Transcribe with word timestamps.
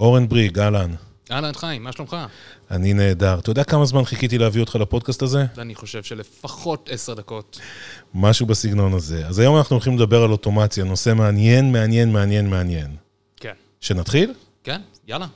אורן 0.00 0.28
בריג, 0.28 0.58
אהלן. 0.58 0.90
אהלן 1.32 1.52
חיים, 1.52 1.84
מה 1.84 1.92
שלומך? 1.92 2.16
אני 2.70 2.92
נהדר. 2.92 3.38
אתה 3.38 3.50
יודע 3.50 3.64
כמה 3.64 3.84
זמן 3.84 4.04
חיכיתי 4.04 4.38
להביא 4.38 4.60
אותך 4.60 4.76
לפודקאסט 4.76 5.22
הזה? 5.22 5.44
אני 5.58 5.74
חושב 5.74 6.02
שלפחות 6.02 6.88
עשר 6.92 7.14
דקות. 7.14 7.60
משהו 8.14 8.46
בסגנון 8.46 8.94
הזה. 8.94 9.26
אז 9.26 9.38
היום 9.38 9.56
אנחנו 9.56 9.74
הולכים 9.74 9.96
לדבר 9.96 10.22
על 10.22 10.30
אוטומציה, 10.30 10.84
נושא 10.84 11.14
מעניין, 11.14 11.72
מעניין, 11.72 12.12
מעניין, 12.12 12.50
מעניין. 12.50 12.96
כן. 13.36 13.52
שנתחיל? 13.80 14.32
כן, 14.64 14.80
יאללה. 15.08 15.26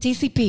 TCP, 0.00 0.40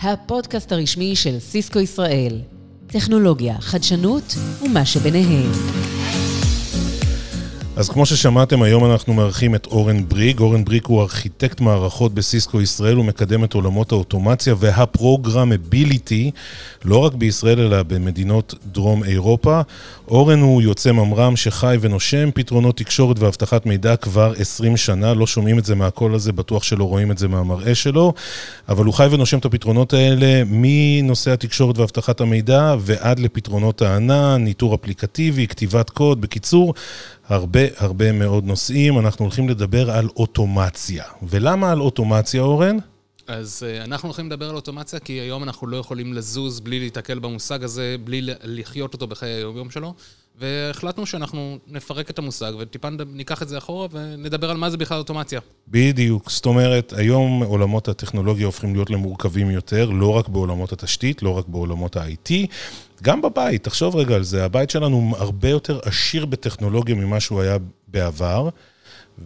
הפודקאסט 0.00 0.72
הרשמי 0.72 1.16
של 1.16 1.38
סיסקו 1.38 1.78
ישראל. 1.78 2.40
טכנולוגיה, 2.86 3.60
חדשנות 3.60 4.34
ומה 4.62 4.86
שביניהם. 4.86 5.97
אז 7.78 7.88
כמו 7.88 8.06
ששמעתם, 8.06 8.62
היום 8.62 8.90
אנחנו 8.90 9.14
מארחים 9.14 9.54
את 9.54 9.66
אורן 9.66 10.08
בריג. 10.08 10.40
אורן 10.40 10.64
בריג 10.64 10.82
הוא 10.86 11.02
ארכיטקט 11.02 11.60
מערכות 11.60 12.14
בסיסקו 12.14 12.60
ישראל, 12.60 12.96
הוא 12.96 13.04
מקדם 13.04 13.44
את 13.44 13.54
עולמות 13.54 13.92
האוטומציה 13.92 14.54
והפרוגרמביליטי, 14.58 16.30
לא 16.84 16.98
רק 16.98 17.14
בישראל 17.14 17.60
אלא 17.60 17.82
במדינות 17.82 18.54
דרום 18.72 19.04
אירופה. 19.04 19.60
אורן 20.08 20.40
הוא 20.40 20.62
יוצא 20.62 20.92
ממר"ם 20.92 21.36
שחי 21.36 21.76
ונושם 21.80 22.30
פתרונות 22.34 22.76
תקשורת 22.76 23.18
ואבטחת 23.18 23.66
מידע 23.66 23.96
כבר 23.96 24.32
20 24.38 24.76
שנה, 24.76 25.14
לא 25.14 25.26
שומעים 25.26 25.58
את 25.58 25.64
זה 25.64 25.74
מהקול 25.74 26.14
הזה, 26.14 26.32
בטוח 26.32 26.62
שלא 26.62 26.84
רואים 26.84 27.10
את 27.10 27.18
זה 27.18 27.28
מהמראה 27.28 27.74
שלו, 27.74 28.12
אבל 28.68 28.84
הוא 28.84 28.94
חי 28.94 29.06
ונושם 29.10 29.38
את 29.38 29.44
הפתרונות 29.44 29.92
האלה 29.92 30.42
מנושא 30.46 31.30
התקשורת 31.30 31.78
ואבטחת 31.78 32.20
המידע 32.20 32.74
ועד 32.80 33.18
לפתרונות 33.18 33.82
הענן, 33.82 34.44
ניטור 34.44 34.74
אפליקטיבי, 34.74 35.46
כתיבת 35.46 35.90
קוד, 35.90 36.20
בקיצור, 36.20 36.74
הרבה 37.28 37.60
הרבה 37.76 38.12
מאוד 38.12 38.44
נושאים. 38.44 38.98
אנחנו 38.98 39.24
הולכים 39.24 39.48
לדבר 39.48 39.90
על 39.90 40.08
אוטומציה. 40.16 41.04
ולמה 41.22 41.72
על 41.72 41.80
אוטומציה, 41.80 42.42
אורן? 42.42 42.76
אז 43.26 43.62
uh, 43.62 43.84
אנחנו 43.84 44.08
הולכים 44.08 44.26
לדבר 44.26 44.48
על 44.48 44.56
אוטומציה, 44.56 45.00
כי 45.00 45.12
היום 45.12 45.42
אנחנו 45.42 45.66
לא 45.66 45.76
יכולים 45.76 46.12
לזוז 46.14 46.60
בלי 46.60 46.80
להתקל 46.80 47.18
במושג 47.18 47.64
הזה, 47.64 47.96
בלי 48.04 48.20
לחיות 48.44 48.92
אותו 48.92 49.06
בחיי 49.06 49.30
היום-יום 49.30 49.70
שלו, 49.70 49.94
והחלטנו 50.38 51.06
שאנחנו 51.06 51.58
נפרק 51.66 52.10
את 52.10 52.18
המושג 52.18 52.52
וטיפה 52.58 52.88
ניקח 53.12 53.42
את 53.42 53.48
זה 53.48 53.58
אחורה 53.58 53.86
ונדבר 53.90 54.50
על 54.50 54.56
מה 54.56 54.70
זה 54.70 54.76
בכלל 54.76 54.98
אוטומציה. 54.98 55.40
בדיוק, 55.68 56.30
זאת 56.30 56.46
אומרת, 56.46 56.92
היום 56.96 57.42
עולמות 57.42 57.88
הטכנולוגיה 57.88 58.46
הופכים 58.46 58.74
להיות 58.74 58.90
למורכבים 58.90 59.50
יותר, 59.50 59.90
לא 59.90 60.16
רק 60.16 60.28
בעולמות 60.28 60.72
התשתית, 60.72 61.22
לא 61.22 61.38
רק 61.38 61.48
בעולמות 61.48 61.96
ה-IT, 61.96 62.32
גם 63.02 63.22
בבית, 63.22 63.64
תחשוב 63.64 63.96
רגע 63.96 64.14
על 64.14 64.22
זה, 64.22 64.44
הבית 64.44 64.70
שלנו 64.70 65.12
הרבה 65.18 65.48
יותר 65.48 65.78
עשיר 65.82 66.26
בטכנולוגיה 66.26 66.94
ממה 66.94 67.20
שהוא 67.20 67.40
היה 67.40 67.56
בעבר, 67.88 68.48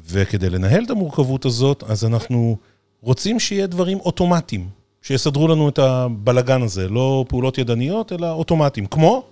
וכדי 0.06 0.50
לנהל 0.50 0.84
את 0.84 0.90
המורכבות 0.90 1.44
הזאת, 1.44 1.83
אז 1.83 2.05
אנחנו 2.05 2.56
רוצים 3.00 3.40
שיהיה 3.40 3.66
דברים 3.66 3.98
אוטומטיים, 4.00 4.68
שיסדרו 5.02 5.48
לנו 5.48 5.68
את 5.68 5.78
הבלגן 5.78 6.62
הזה, 6.62 6.88
לא 6.88 7.24
פעולות 7.28 7.58
ידניות, 7.58 8.12
אלא 8.12 8.33
אוטומטיים. 8.33 8.86
כמו, 8.86 9.24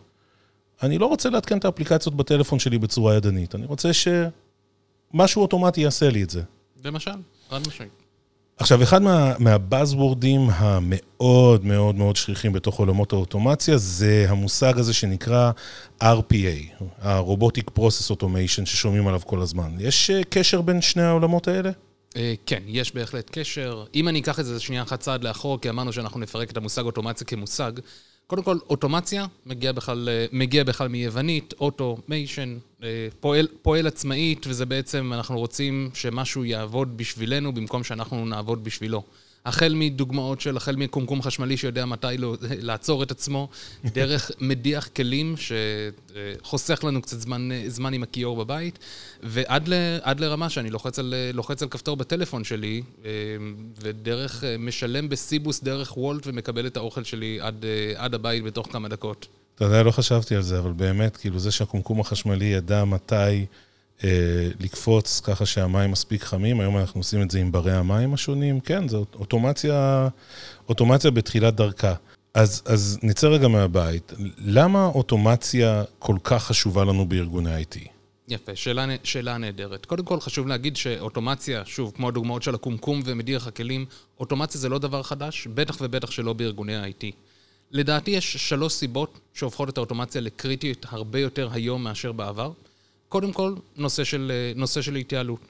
אני 0.83 0.99
לא 0.99 1.07
רוצה 1.07 1.31
לעדכן 1.31 1.59
את 1.59 1.65
האפליקציות 1.65 2.15
בטלפון 2.15 2.59
שלי 2.59 2.79
בצורה 2.79 3.15
ידנית, 3.15 3.55
אני 3.55 3.67
רוצה 3.67 3.91
שמשהו 3.93 5.43
אוטומטי 5.43 5.81
יעשה 5.81 6.11
לי 6.11 6.23
את 6.23 6.31
זה. 6.31 6.43
למשל, 6.85 7.11
חד 7.51 7.67
משמעית. 7.67 7.93
עכשיו, 8.61 8.83
אחד 8.83 9.03
מה, 9.03 9.35
מהבאזוורדים 9.39 10.41
המאוד 10.51 11.65
מאוד 11.65 11.95
מאוד 11.95 12.17
שכיחים 12.17 12.53
בתוך 12.53 12.79
עולמות 12.79 13.13
האוטומציה, 13.13 13.77
זה 13.77 14.27
המושג 14.29 14.79
הזה 14.79 14.93
שנקרא 14.93 15.51
RPA, 16.03 16.85
ה-Robotic 17.03 17.79
Process 17.79 18.17
Automation, 18.17 18.65
ששומעים 18.65 19.09
עליו 19.09 19.21
כל 19.25 19.41
הזמן. 19.41 19.71
יש 19.79 20.11
אה, 20.11 20.25
קשר 20.31 20.61
בין 20.61 20.83
שני 20.83 21.03
העולמות 21.03 21.49
האלה? 21.49 21.71
אה, 22.17 22.35
כן, 22.47 22.63
יש 22.67 22.95
בהחלט 22.95 23.31
קשר. 23.33 23.85
אם 23.95 24.09
אני 24.09 24.21
אקח 24.21 24.41
את 24.41 24.45
זה 24.45 24.61
שנייה 24.61 24.83
אחת 24.83 25.01
צעד 25.01 25.25
לאחור, 25.25 25.61
כי 25.61 25.71
אמרנו 25.71 25.93
שאנחנו 25.93 26.21
נפרק 26.21 26.51
את 26.51 26.57
המושג 26.57 26.83
אוטומציה 26.83 27.27
כמושג, 27.27 27.73
קודם 28.31 28.43
כל, 28.43 28.59
אוטומציה 28.71 29.27
מגיע 29.47 29.73
בכלל, 29.73 30.09
אה, 30.09 30.27
מגיע 30.33 30.65
בכלל 30.65 30.89
מיוונית, 30.89 31.55
אוטומיישן, 31.61 32.59
פועל, 33.21 33.49
פועל 33.63 33.87
עצמאית, 33.87 34.47
וזה 34.47 34.67
בעצם, 34.67 35.13
אנחנו 35.13 35.39
רוצים 35.39 35.91
שמשהו 35.95 36.45
יעבוד 36.45 36.97
בשבילנו 36.97 37.53
במקום 37.53 37.85
שאנחנו 37.85 38.27
נעבוד 38.27 38.65
בשבילו. 38.65 39.03
החל 39.47 39.73
מדוגמאות 39.77 40.41
של, 40.41 40.57
החל 40.57 40.77
מקומקום 40.77 41.23
חשמלי 41.23 41.57
שיודע 41.57 41.85
מתי 41.85 42.07
לא, 42.19 42.37
לעצור 42.41 43.03
את 43.03 43.11
עצמו, 43.11 43.49
דרך 43.95 44.31
מדיח 44.41 44.89
כלים 44.97 45.35
שחוסך 45.37 46.85
לנו 46.85 47.03
קצת 47.03 47.21
זמן, 47.21 47.49
זמן 47.67 47.95
עם 47.95 48.03
הכיור 48.03 48.45
בבית, 48.45 48.79
ועד 49.23 49.69
ל, 49.69 49.75
לרמה 50.19 50.51
שאני 50.51 50.71
לוחץ 50.71 50.99
על, 50.99 51.15
לוחץ 51.35 51.63
על 51.63 51.69
כפתור 51.69 51.97
בטלפון 51.97 52.45
שלי, 52.45 52.83
ודרך, 53.81 54.45
משלם 54.59 55.09
בסיבוס 55.09 55.63
דרך 55.63 55.97
וולט 55.97 56.27
ומקבל 56.27 56.67
את 56.67 56.77
האוכל 56.77 57.05
שלי 57.05 57.39
עד, 57.41 57.65
עד 57.97 58.15
הבית 58.15 58.45
בתוך 58.45 58.73
כמה 58.73 58.89
דקות. 58.89 59.27
אתה 59.55 59.65
יודע, 59.65 59.83
לא 59.83 59.91
חשבתי 59.91 60.37
על 60.37 60.43
זה, 60.43 60.59
אבל 60.59 60.73
באמת, 60.73 61.17
כאילו 61.17 61.39
זה 61.39 61.51
שהקומקום 61.51 62.01
החשמלי 62.01 62.45
ידע 62.45 62.85
מתי... 62.85 63.47
אה, 64.05 64.49
לקפוץ 64.61 65.21
ככה 65.21 65.47
שהמים 65.47 65.91
מספיק 65.91 66.23
חמים, 66.23 66.61
היום 66.61 66.79
אנחנו 66.79 67.01
עושים 67.01 67.23
את 67.23 67.31
זה 67.31 67.39
עם 67.39 67.53
ברי 67.53 67.73
המים 67.73 68.15
השונים, 68.15 68.61
כן, 68.61 68.89
זו 68.89 69.05
אוטומציה, 69.15 70.09
אוטומציה 70.69 71.11
בתחילת 71.11 71.55
דרכה. 71.55 71.95
אז, 72.35 72.63
אז 72.65 72.99
נצא 73.03 73.29
רגע 73.29 73.49
מהבית, 73.49 74.13
למה 74.39 74.87
אוטומציה 74.87 75.83
כל 75.99 76.17
כך 76.25 76.45
חשובה 76.45 76.85
לנו 76.85 77.09
בארגוני 77.09 77.63
IT? 77.63 77.89
יפה, 78.29 78.57
שאלה, 78.57 78.87
שאלה 79.05 79.39
נהדרת. 79.39 79.87
קודם 79.87 80.05
כל 80.05 80.21
חשוב 80.21 80.47
להגיד 80.49 80.77
שאוטומציה, 80.77 81.65
שוב, 81.65 81.93
כמו 81.97 82.09
הדוגמאות 82.09 82.43
של 82.43 82.55
הקומקום 82.55 83.03
ומדיח 83.05 83.47
הכלים, 83.47 83.85
אוטומציה 84.21 84.61
זה 84.61 84.69
לא 84.69 84.79
דבר 84.79 85.03
חדש, 85.03 85.47
בטח 85.47 85.77
ובטח 85.81 86.11
שלא 86.11 86.33
בארגוני 86.33 86.77
ה-IT. 86.77 87.05
לדעתי 87.71 88.11
יש 88.11 88.37
שלוש 88.37 88.73
סיבות 88.73 89.19
שהופכות 89.35 89.69
את 89.69 89.77
האוטומציה 89.79 90.21
לקריטית 90.21 90.87
הרבה 90.89 91.19
יותר 91.19 91.49
היום 91.53 91.85
מאשר 91.85 92.13
בעבר. 92.13 92.53
קודם 93.11 93.33
כל, 93.33 93.55
נושא 93.77 94.05
של, 94.05 94.33
אה, 94.35 94.53
נושא 94.57 94.83
של 94.83 94.97
התייעלות. 94.97 95.41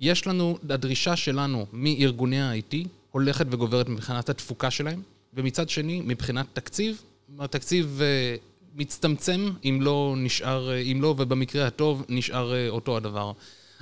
יש 0.00 0.26
לנו, 0.26 0.58
הדרישה 0.70 1.16
שלנו 1.16 1.66
מארגוני 1.72 2.40
ה-IT 2.40 2.88
הולכת 3.10 3.46
וגוברת 3.50 3.88
מבחינת 3.88 4.28
התפוקה 4.28 4.70
שלהם, 4.70 5.02
ומצד 5.34 5.68
שני, 5.68 6.00
מבחינת 6.04 6.46
תקציב, 6.52 7.02
התקציב 7.38 8.00
uh, 8.00 8.40
מצטמצם 8.74 9.50
אם 9.64 9.78
לא 9.82 10.14
נשאר, 10.16 10.68
uh, 10.70 10.92
אם 10.92 11.02
לא, 11.02 11.14
ובמקרה 11.18 11.66
הטוב, 11.66 12.04
נשאר 12.08 12.52
uh, 12.52 12.70
אותו 12.70 12.96
הדבר. 12.96 13.32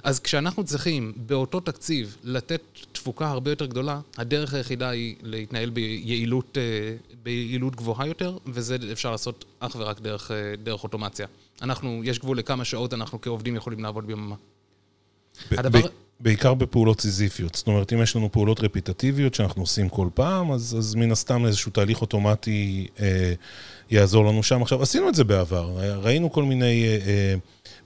אז 0.02 0.20
כשאנחנו 0.20 0.64
צריכים 0.64 1.12
באותו 1.16 1.60
תקציב 1.60 2.16
לתת 2.24 2.62
תפוקה 2.92 3.30
הרבה 3.30 3.50
יותר 3.50 3.66
גדולה, 3.66 4.00
הדרך 4.16 4.54
היחידה 4.54 4.88
היא 4.88 5.16
להתנהל 5.22 5.70
ביעילות, 5.70 6.58
ביעילות 7.22 7.76
גבוהה 7.76 8.06
יותר, 8.06 8.38
וזה 8.46 8.76
אפשר 8.92 9.10
לעשות 9.10 9.44
אך 9.58 9.76
ורק 9.78 10.00
דרך, 10.00 10.30
דרך 10.62 10.84
אוטומציה. 10.84 11.26
אנחנו, 11.62 12.00
יש 12.04 12.18
גבול 12.18 12.38
לכמה 12.38 12.64
שעות 12.64 12.94
אנחנו 12.94 13.20
כעובדים 13.20 13.56
יכולים 13.56 13.82
לעבוד 13.82 14.06
ביממה. 14.06 14.34
הדבר... 15.50 15.80
בעיקר 16.20 16.54
בפעולות 16.54 17.00
סיזיפיות. 17.00 17.54
זאת 17.54 17.66
אומרת, 17.66 17.92
אם 17.92 18.02
יש 18.02 18.16
לנו 18.16 18.32
פעולות 18.32 18.60
רפיטטיביות 18.60 19.34
שאנחנו 19.34 19.62
עושים 19.62 19.88
כל 19.88 20.08
פעם, 20.14 20.52
אז, 20.52 20.76
אז 20.78 20.94
מן 20.94 21.12
הסתם 21.12 21.46
איזשהו 21.46 21.72
תהליך 21.72 22.00
אוטומטי 22.00 22.86
אה, 23.00 23.32
יעזור 23.90 24.24
לנו 24.24 24.42
שם. 24.42 24.62
עכשיו, 24.62 24.82
עשינו 24.82 25.08
את 25.08 25.14
זה 25.14 25.24
בעבר, 25.24 25.70
ראינו 26.02 26.32
כל 26.32 26.42
מיני 26.42 26.84
אה, 26.84 26.98
אה, 27.06 27.34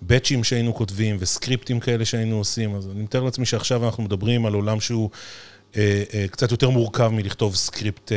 באצ'ים 0.02 0.44
שהיינו 0.44 0.74
כותבים 0.74 1.16
וסקריפטים 1.18 1.80
כאלה 1.80 2.04
שהיינו 2.04 2.36
עושים, 2.36 2.74
אז 2.74 2.88
אני 2.88 3.02
מתאר 3.02 3.22
לעצמי 3.22 3.46
שעכשיו 3.46 3.84
אנחנו 3.84 4.02
מדברים 4.02 4.46
על 4.46 4.54
עולם 4.54 4.80
שהוא 4.80 5.10
אה, 5.76 6.02
אה, 6.14 6.28
קצת 6.28 6.50
יותר 6.50 6.70
מורכב 6.70 7.08
מלכתוב 7.08 7.54
סקריפט 7.54 8.12
אה, 8.12 8.16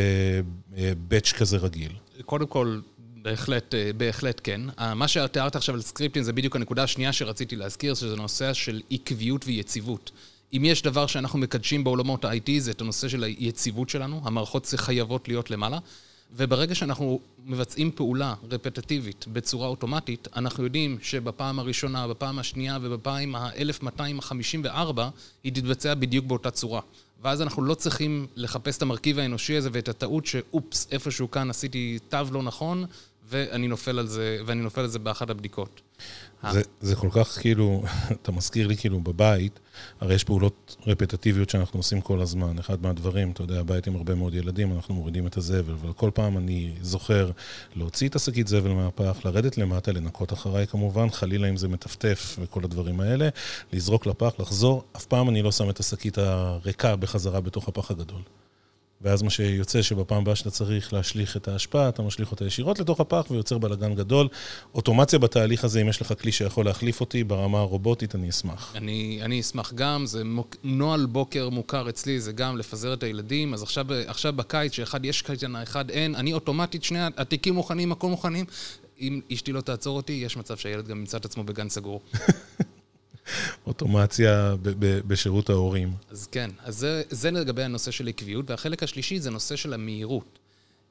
אה, 0.78 0.92
באצ' 1.08 1.32
כזה 1.32 1.58
רגיל. 1.58 1.92
קודם 2.26 2.48
כל, 2.48 2.80
בהחלט, 3.24 3.76
אה, 3.76 3.92
בהחלט 3.98 4.42
כן. 4.44 4.62
אה, 4.80 4.94
מה 4.94 5.08
שתיארת 5.08 5.56
עכשיו 5.56 5.76
על 5.76 5.82
סקריפטים 5.82 6.24
זה 6.24 6.34
בדיוק 6.34 6.56
הנקודה 6.56 6.84
השנייה 6.84 7.14
שרציתי 7.14 7.56
להזכיר, 7.56 7.94
שזה 7.94 8.16
נושא 8.16 8.54
של 8.54 8.82
עקביות 8.92 9.46
ויציבות. 9.46 10.12
אם 10.54 10.62
יש 10.66 10.82
דבר 10.82 11.08
שאנחנו 11.08 11.40
מקדשים 11.40 11.84
בעולמות 11.84 12.26
ה-IT, 12.26 12.52
זה 12.60 12.72
את 12.72 12.82
הנושא 12.82 13.08
של 13.08 13.24
היציבות 13.24 13.90
שלנו, 13.90 14.22
המערכות 14.24 14.74
חייבות 14.76 15.28
להיות 15.28 15.52
למעלה, 15.52 15.80
וברגע 16.36 16.76
שאנחנו 16.76 17.20
מבצעים 17.46 17.92
פעולה 17.92 18.34
רפטטיבית 18.52 19.26
בצורה 19.34 19.68
אוטומטית, 19.68 20.28
אנחנו 20.36 20.64
יודעים 20.64 20.98
שבפעם 21.02 21.60
הראשונה, 21.60 22.08
בפעם 22.08 22.40
השנייה 22.40 22.78
ובפעם 22.82 23.36
ה-1254 23.36 25.00
היא 25.44 25.54
תתבצע 25.54 25.94
בדיוק 25.94 26.26
באותה 26.26 26.52
צורה. 26.52 26.82
ואז 27.22 27.42
אנחנו 27.42 27.64
לא 27.64 27.74
צריכים 27.74 28.28
לחפש 28.36 28.78
את 28.78 28.82
המרכיב 28.82 29.20
האנושי 29.20 29.56
הזה 29.56 29.70
ואת 29.72 29.90
הטעות 29.90 30.26
שאופס, 30.26 30.88
איפשהו 30.92 31.32
כאן 31.32 31.50
עשיתי 31.50 32.00
תו 32.10 32.18
לא 32.32 32.44
נכון, 32.44 32.86
ואני 33.32 33.68
נופל 33.68 34.00
על 34.00 34.08
זה, 34.08 34.38
ואני 34.46 34.62
נופל 34.62 34.82
על 34.82 34.88
זה 34.88 35.00
באחת 35.00 35.30
הבדיקות. 35.30 35.82
זה, 36.52 36.62
זה 36.82 36.96
כל 36.96 37.10
כך 37.12 37.40
כאילו, 37.40 37.84
אתה 38.22 38.32
מזכיר 38.32 38.68
לי 38.68 38.78
כאילו 38.78 39.00
בבית, 39.00 39.60
הרי 40.00 40.14
יש 40.16 40.24
פעולות 40.24 40.76
רפטטיביות 40.88 41.50
שאנחנו 41.50 41.80
עושים 41.80 42.02
כל 42.02 42.22
הזמן. 42.22 42.60
אחד 42.60 42.82
מהדברים, 42.82 43.32
אתה 43.32 43.42
יודע, 43.44 43.64
בית 43.64 43.88
עם 43.88 43.96
הרבה 43.96 44.16
מאוד 44.16 44.36
ילדים, 44.36 44.74
אנחנו 44.74 44.96
מורידים 44.96 45.28
את 45.28 45.38
הזבל, 45.38 45.74
אבל 45.74 45.94
כל 45.94 46.12
פעם 46.14 46.38
אני 46.38 46.74
זוכר 46.82 47.32
להוציא 47.76 48.10
את 48.10 48.16
השקית 48.16 48.48
זבל 48.48 48.72
מהפח, 48.72 49.18
לרדת 49.26 49.58
למטה, 49.58 49.92
לנקות 49.92 50.34
אחריי 50.34 50.68
כמובן, 50.68 51.10
חלילה 51.10 51.50
אם 51.50 51.58
זה 51.58 51.68
מטפטף 51.68 52.36
וכל 52.42 52.64
הדברים 52.64 53.00
האלה, 53.00 53.30
לזרוק 53.74 54.06
לפח, 54.06 54.34
לחזור, 54.40 54.84
אף 54.96 55.06
פעם 55.06 55.30
אני 55.30 55.42
לא 55.42 55.52
שם 55.52 55.70
את 55.70 55.80
השקית 55.80 56.18
הריקה 56.18 56.96
בחזרה 56.96 57.42
בתוך 57.42 57.68
הפח 57.68 57.92
הגדול. 57.92 58.22
ואז 59.04 59.22
מה 59.22 59.30
שיוצא 59.30 59.82
שבפעם 59.82 60.22
הבאה 60.22 60.36
שאתה 60.36 60.52
צריך 60.52 60.94
להשליך 60.94 61.38
את 61.38 61.48
ההשפעה, 61.48 61.90
אתה 61.90 62.02
משליך 62.02 62.32
אותה 62.32 62.46
ישירות 62.46 62.80
לתוך 62.80 63.00
הפח 63.00 63.26
ויוצר 63.32 63.58
בלאגן 63.58 63.96
גדול. 63.96 64.28
אוטומציה 64.76 65.20
בתהליך 65.20 65.64
הזה, 65.64 65.82
אם 65.82 65.88
יש 65.88 66.02
לך 66.02 66.14
כלי 66.22 66.32
שיכול 66.32 66.66
להחליף 66.66 67.02
אותי 67.02 67.24
ברמה 67.24 67.60
הרובוטית, 67.60 68.16
אני 68.16 68.30
אשמח. 68.30 68.74
אני, 68.76 69.20
אני 69.22 69.40
אשמח 69.40 69.74
גם, 69.74 70.06
זה 70.06 70.24
מוק, 70.24 70.56
נוהל 70.64 71.06
בוקר 71.06 71.50
מוכר 71.50 71.90
אצלי, 71.90 72.20
זה 72.20 72.32
גם 72.32 72.58
לפזר 72.58 72.94
את 72.94 73.04
הילדים. 73.04 73.54
אז 73.54 73.64
עכשיו, 73.64 73.86
עכשיו 74.08 74.34
בקיץ, 74.34 74.74
שאחד 74.74 75.06
יש 75.06 75.22
קייטנה, 75.22 75.64
אחד 75.64 75.90
אין, 75.90 76.16
אני 76.16 76.34
אוטומטית, 76.34 76.84
שני 76.84 77.00
התיקים 77.18 77.54
מוכנים, 77.54 77.92
הכל 77.92 78.08
מוכנים. 78.08 78.46
אם 79.02 79.22
אשתי 79.34 79.52
לא 79.52 79.62
תעצור 79.62 79.98
אותי, 79.98 80.14
יש 80.14 80.38
מצב 80.38 80.58
שהילד 80.58 80.88
גם 80.88 81.00
ימצא 81.00 81.18
את 81.18 81.26
עצמו 81.26 81.44
בגן 81.44 81.70
סגור. 81.70 82.02
אוטומציה 83.68 84.56
בשירות 84.82 85.50
ההורים. 85.50 85.94
אז 86.12 86.28
כן, 86.32 86.50
אז 86.64 86.78
זה, 86.78 87.04
זה 87.10 87.32
לגבי 87.32 87.64
הנושא 87.64 87.92
של 87.92 88.08
עקביות, 88.08 88.50
והחלק 88.50 88.84
השלישי 88.84 89.20
זה 89.20 89.30
נושא 89.30 89.56
של 89.56 89.74
המהירות. 89.74 90.40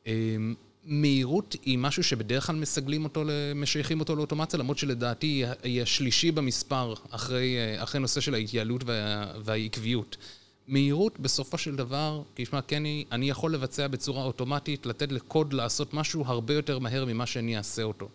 אמ, 0.06 0.54
מהירות 0.84 1.56
היא 1.64 1.78
משהו 1.78 2.04
שבדרך 2.04 2.46
כלל 2.46 2.56
מסגלים 2.56 3.04
אותו, 3.04 3.24
משייכים 3.54 4.00
אותו 4.00 4.16
לאוטומציה, 4.16 4.58
למרות 4.58 4.78
שלדעתי 4.78 5.44
היא 5.62 5.82
השלישי 5.82 6.30
במספר 6.30 6.94
אחרי, 7.10 7.56
אחרי 7.76 8.00
נושא 8.00 8.20
של 8.20 8.34
ההתייעלות 8.34 8.84
וה, 8.84 9.26
והעקביות. 9.44 10.16
מהירות, 10.68 11.20
בסופו 11.20 11.58
של 11.58 11.76
דבר, 11.76 12.22
כשמה 12.36 12.62
כן 12.62 12.84
היא, 12.84 13.04
אני 13.12 13.30
יכול 13.30 13.54
לבצע 13.54 13.88
בצורה 13.88 14.24
אוטומטית, 14.24 14.86
לתת 14.86 15.12
לקוד 15.12 15.52
לעשות 15.52 15.94
משהו 15.94 16.24
הרבה 16.26 16.54
יותר 16.54 16.78
מהר 16.78 17.04
ממה 17.04 17.26
שאני 17.26 17.56
אעשה 17.56 17.82
אותו. 17.82 18.08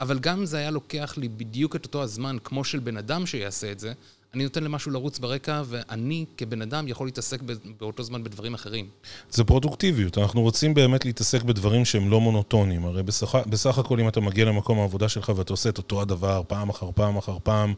אבל 0.00 0.18
גם 0.18 0.38
אם 0.38 0.46
זה 0.46 0.58
היה 0.58 0.70
לוקח 0.70 1.14
לי 1.16 1.28
בדיוק 1.28 1.76
את 1.76 1.84
אותו 1.84 2.02
הזמן 2.02 2.36
כמו 2.44 2.64
של 2.64 2.78
בן 2.78 2.96
אדם 2.96 3.26
שיעשה 3.26 3.72
את 3.72 3.80
זה, 3.80 3.92
אני 4.34 4.44
נותן 4.44 4.64
למשהו 4.64 4.90
לרוץ 4.90 5.18
ברקע, 5.18 5.62
ואני 5.66 6.24
כבן 6.36 6.62
אדם 6.62 6.88
יכול 6.88 7.06
להתעסק 7.06 7.40
באותו 7.80 8.02
זמן 8.02 8.24
בדברים 8.24 8.54
אחרים. 8.54 8.88
זה 9.30 9.44
פרודוקטיביות. 9.44 10.18
אנחנו 10.18 10.42
רוצים 10.42 10.74
באמת 10.74 11.04
להתעסק 11.04 11.42
בדברים 11.42 11.84
שהם 11.84 12.10
לא 12.10 12.20
מונוטונים. 12.20 12.84
הרי 12.84 13.02
בסך, 13.02 13.34
בסך 13.46 13.78
הכל 13.78 14.00
אם 14.00 14.08
אתה 14.08 14.20
מגיע 14.20 14.44
למקום 14.44 14.78
העבודה 14.78 15.08
שלך 15.08 15.32
ואתה 15.36 15.52
עושה 15.52 15.68
את 15.68 15.78
אותו 15.78 16.02
הדבר 16.02 16.42
פעם 16.48 16.68
אחר 16.68 16.90
פעם 16.94 17.16
אחר 17.16 17.36
פעם, 17.42 17.74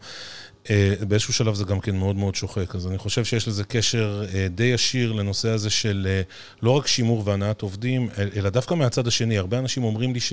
אה, 0.70 0.94
באיזשהו 1.08 1.32
שלב 1.32 1.54
זה 1.54 1.64
גם 1.64 1.80
כן 1.80 1.96
מאוד 1.96 2.16
מאוד 2.16 2.34
שוחק. 2.34 2.74
אז 2.74 2.86
אני 2.86 2.98
חושב 2.98 3.24
שיש 3.24 3.48
לזה 3.48 3.64
קשר 3.64 4.24
אה, 4.34 4.48
די 4.48 4.64
ישיר 4.64 5.12
לנושא 5.12 5.48
הזה 5.48 5.70
של 5.70 6.06
אה, 6.10 6.22
לא 6.62 6.70
רק 6.70 6.86
שימור 6.86 7.22
והנעת 7.24 7.62
עובדים, 7.62 8.08
אלא 8.36 8.50
דווקא 8.50 8.74
מהצד 8.74 9.06
השני. 9.06 9.38
הרבה 9.38 9.58
אנשים 9.58 9.84
אומרים 9.84 10.14
לי 10.14 10.20
ש... 10.20 10.32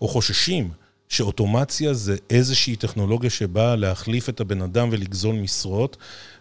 או 0.00 0.08
חוששים. 0.08 0.70
שאוטומציה 1.12 1.94
זה 1.94 2.16
איזושהי 2.30 2.76
טכנולוגיה 2.76 3.30
שבאה 3.30 3.76
להחליף 3.76 4.28
את 4.28 4.40
הבן 4.40 4.62
אדם 4.62 4.88
ולגזול 4.92 5.34
משרות, 5.34 5.96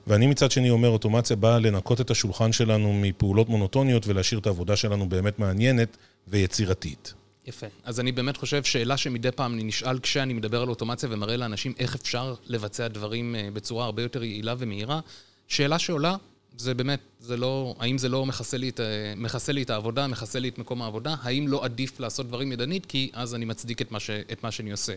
ואני 0.08 0.28
מצד 0.28 0.52
שני 0.52 0.70
אומר, 0.70 0.90
אוטומציה 0.90 1.36
באה 1.36 1.60
לנקות 1.60 2.02
את 2.02 2.12
השולחן 2.12 2.52
שלנו 2.52 2.94
מפעולות 2.94 3.50
מונוטוניות 3.50 4.08
ולהשאיר 4.08 4.40
את 4.40 4.48
העבודה 4.48 4.76
שלנו 4.76 5.10
באמת 5.10 5.40
מעניינת 5.40 5.98
ויצירתית. 6.28 7.14
יפה. 7.48 7.68
אז 7.84 8.00
אני 8.00 8.12
באמת 8.12 8.38
חושב 8.38 8.64
שאלה 8.64 8.98
שמדי 8.98 9.32
פעם 9.32 9.54
אני 9.54 9.64
נשאל 9.64 10.00
כשאני 10.00 10.34
מדבר 10.34 10.62
על 10.62 10.70
אוטומציה 10.70 11.10
ומראה 11.12 11.38
לאנשים 11.38 11.74
איך 11.80 11.96
אפשר 11.96 12.36
לבצע 12.46 12.88
דברים 12.88 13.36
אה, 13.36 13.50
בצורה 13.54 13.86
הרבה 13.86 14.02
יותר 14.02 14.24
יעילה 14.24 14.56
ומהירה, 14.58 15.00
שאלה 15.48 15.80
שעולה 15.80 16.16
זה 16.58 16.74
באמת, 16.74 17.00
זה 17.20 17.38
לא, 17.38 17.76
האם 17.80 17.98
זה 17.98 18.10
לא 18.10 18.26
מכסה 18.26 18.58
לי, 18.58 18.70
את, 18.70 18.80
מכסה 19.18 19.52
לי 19.52 19.64
את 19.64 19.70
העבודה, 19.70 20.08
מכסה 20.08 20.40
לי 20.40 20.50
את 20.50 20.58
מקום 20.58 20.82
העבודה, 20.82 21.16
האם 21.22 21.48
לא 21.48 21.64
עדיף 21.66 22.00
לעשות 22.00 22.28
דברים 22.28 22.52
ידנית, 22.52 22.86
כי 22.86 23.10
אז 23.14 23.36
אני 23.36 23.46
מצדיק 23.46 23.82
את 23.82 23.92
מה, 23.92 24.00
ש, 24.00 24.10
את 24.10 24.44
מה 24.44 24.52
שאני 24.52 24.72
עושה. 24.72 24.94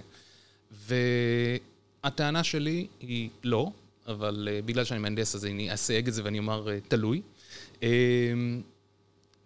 והטענה 2.02 2.44
שלי 2.44 2.86
היא 3.00 3.28
לא, 3.44 3.70
אבל 4.06 4.48
uh, 4.50 4.66
בגלל 4.66 4.84
שאני 4.84 5.00
מהנדס 5.00 5.34
אז 5.34 5.44
אני 5.44 5.74
אסייג 5.74 6.08
את 6.08 6.14
זה 6.14 6.22
ואני 6.24 6.38
אומר 6.38 6.66
uh, 6.66 6.88
תלוי. 6.88 7.20
Uh, 7.80 7.84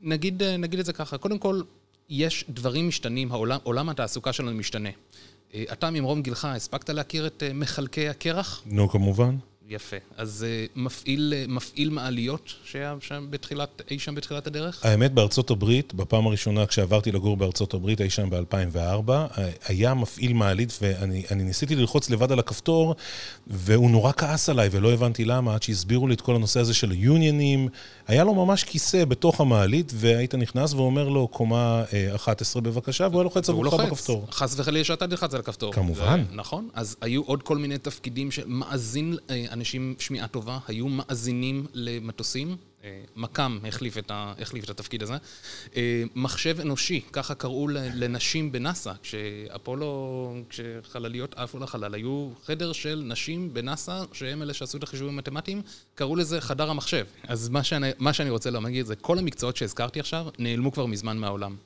נגיד, 0.03 0.43
uh, 0.43 0.45
נגיד 0.45 0.81
את 0.81 0.87
זה 0.87 0.93
ככה, 0.93 1.19
קודם 1.19 1.39
כל, 1.39 1.61
יש 2.09 2.45
דברים 2.49 2.89
משתנים, 2.89 3.33
העולם, 3.33 3.59
עולם 3.63 3.89
התעסוקה 3.89 4.33
שלנו 4.33 4.55
משתנה. 4.55 4.89
Uh, 4.89 5.55
אתה 5.73 5.91
ממרום 5.91 6.23
גילך, 6.23 6.45
הספקת 6.45 6.91
להכיר 6.91 7.27
את 7.27 7.43
uh, 7.43 7.53
מחלקי 7.55 8.09
הקרח? 8.09 8.63
נו, 8.67 8.89
כמובן. 8.89 9.37
יפה. 9.69 9.97
אז 10.17 10.47
uh, 10.49 10.79
מפעיל, 10.79 11.35
uh, 11.47 11.51
מפעיל 11.51 11.91
מעליות 11.91 12.55
שהיה 12.65 12.95
שם 13.01 13.27
בתחילת, 13.31 13.83
אי 13.91 13.99
שם 13.99 14.15
בתחילת 14.15 14.47
הדרך? 14.47 14.85
האמת, 14.85 15.13
בארצות 15.13 15.51
הברית, 15.51 15.95
בפעם 15.95 16.27
הראשונה 16.27 16.67
כשעברתי 16.67 17.13
לגור 17.13 17.37
בארצות 17.37 17.75
הברית, 17.75 18.01
אי 18.01 18.11
שם 18.11 18.31
ב-2004, 18.31 19.11
היה 19.67 19.95
מפעיל 19.95 20.33
מעלית 20.33 20.79
ואני 20.83 21.45
ניסיתי 21.45 21.77
ללחוץ 21.77 22.11
לבד 22.11 22.33
על 22.33 22.39
הכפתור, 22.39 22.95
והוא 23.47 23.91
נורא 23.91 24.13
כעס 24.13 24.49
עליי 24.49 24.69
ולא 24.73 24.93
הבנתי 24.93 25.25
למה, 25.25 25.55
עד 25.55 25.63
שהסבירו 25.63 26.09
לי 26.09 26.15
את 26.15 26.21
כל 26.21 26.35
הנושא 26.35 26.61
הזה 26.61 26.75
של 26.75 26.93
יוניינים. 26.93 27.69
היה 28.07 28.25
לו 28.25 28.35
ממש 28.35 28.65
כיסא 28.65 29.05
בתוך 29.05 29.41
המעלית, 29.41 29.93
והיית 29.95 30.35
נכנס 30.35 30.75
ואומר 30.75 31.09
לו, 31.09 31.29
קומה 31.29 31.85
11 32.15 32.61
אה, 32.61 32.71
בבקשה, 32.71 33.07
והוא 33.07 33.21
היה 33.21 33.25
לוחץ 33.25 33.49
עבורך 33.49 33.75
בכפתור. 33.75 34.27
חס 34.31 34.55
וחלילה 34.59 34.85
שאתה 34.85 35.09
תלחץ 35.09 35.35
על 35.35 35.41
הכפתור. 35.41 35.73
כמובן. 35.73 36.25
נכון. 36.33 36.69
אז 36.75 36.97
היו 37.01 37.23
עוד 37.23 37.43
כל 37.43 37.59
מיני 37.59 37.79
תפקידים 37.79 38.31
שמאזין 38.31 39.17
אנשים 39.59 39.95
שמיעה 39.99 40.29
טובה, 40.29 40.59
היו 40.69 40.89
מאזינים 40.89 41.67
למטוסים. 41.75 42.57
אה, 42.85 43.01
מקאם 43.17 43.59
החליף 43.67 43.99
את, 43.99 44.11
ה, 44.11 44.35
החליף 44.41 44.65
את 44.65 44.71
התפקיד 44.71 45.03
הזה. 45.03 45.15
אה, 45.77 46.03
מחשב 46.15 46.61
אנושי, 46.61 47.01
ככה 47.13 47.35
קראו 47.35 47.69
לנשים 47.69 48.53
בנאסא, 48.53 48.93
כשאפולו, 49.03 50.35
כשחלליות 50.49 51.35
עפו 51.35 51.59
לחלל, 51.59 51.95
היו 51.95 52.31
חדר 52.45 52.73
של 52.73 53.03
נשים 53.07 53.55
בנאסא, 53.55 54.03
שהם 54.13 54.43
אלה 54.43 54.55
שעשו 54.55 54.79
את 54.79 54.83
החישובים 54.83 55.15
המתמטיים, 55.15 55.63
קראו 55.95 56.17
לזה 56.17 56.41
חדר 56.41 56.71
המחשב. 56.71 57.07
אז 57.23 57.49
מה 57.49 57.65
שאני, 57.65 57.91
מה 57.99 58.13
שאני 58.13 58.31
רוצה 58.31 58.51
להגיד 58.51 58.87
זה, 58.87 58.97
כל 58.97 59.19
המקצועות 59.19 59.57
שהזכרתי 59.57 60.01
עכשיו, 60.01 60.27
נעלמו 60.39 60.73
כבר 60.73 60.87
מזמן 60.87 61.19
מהעולם. 61.19 61.57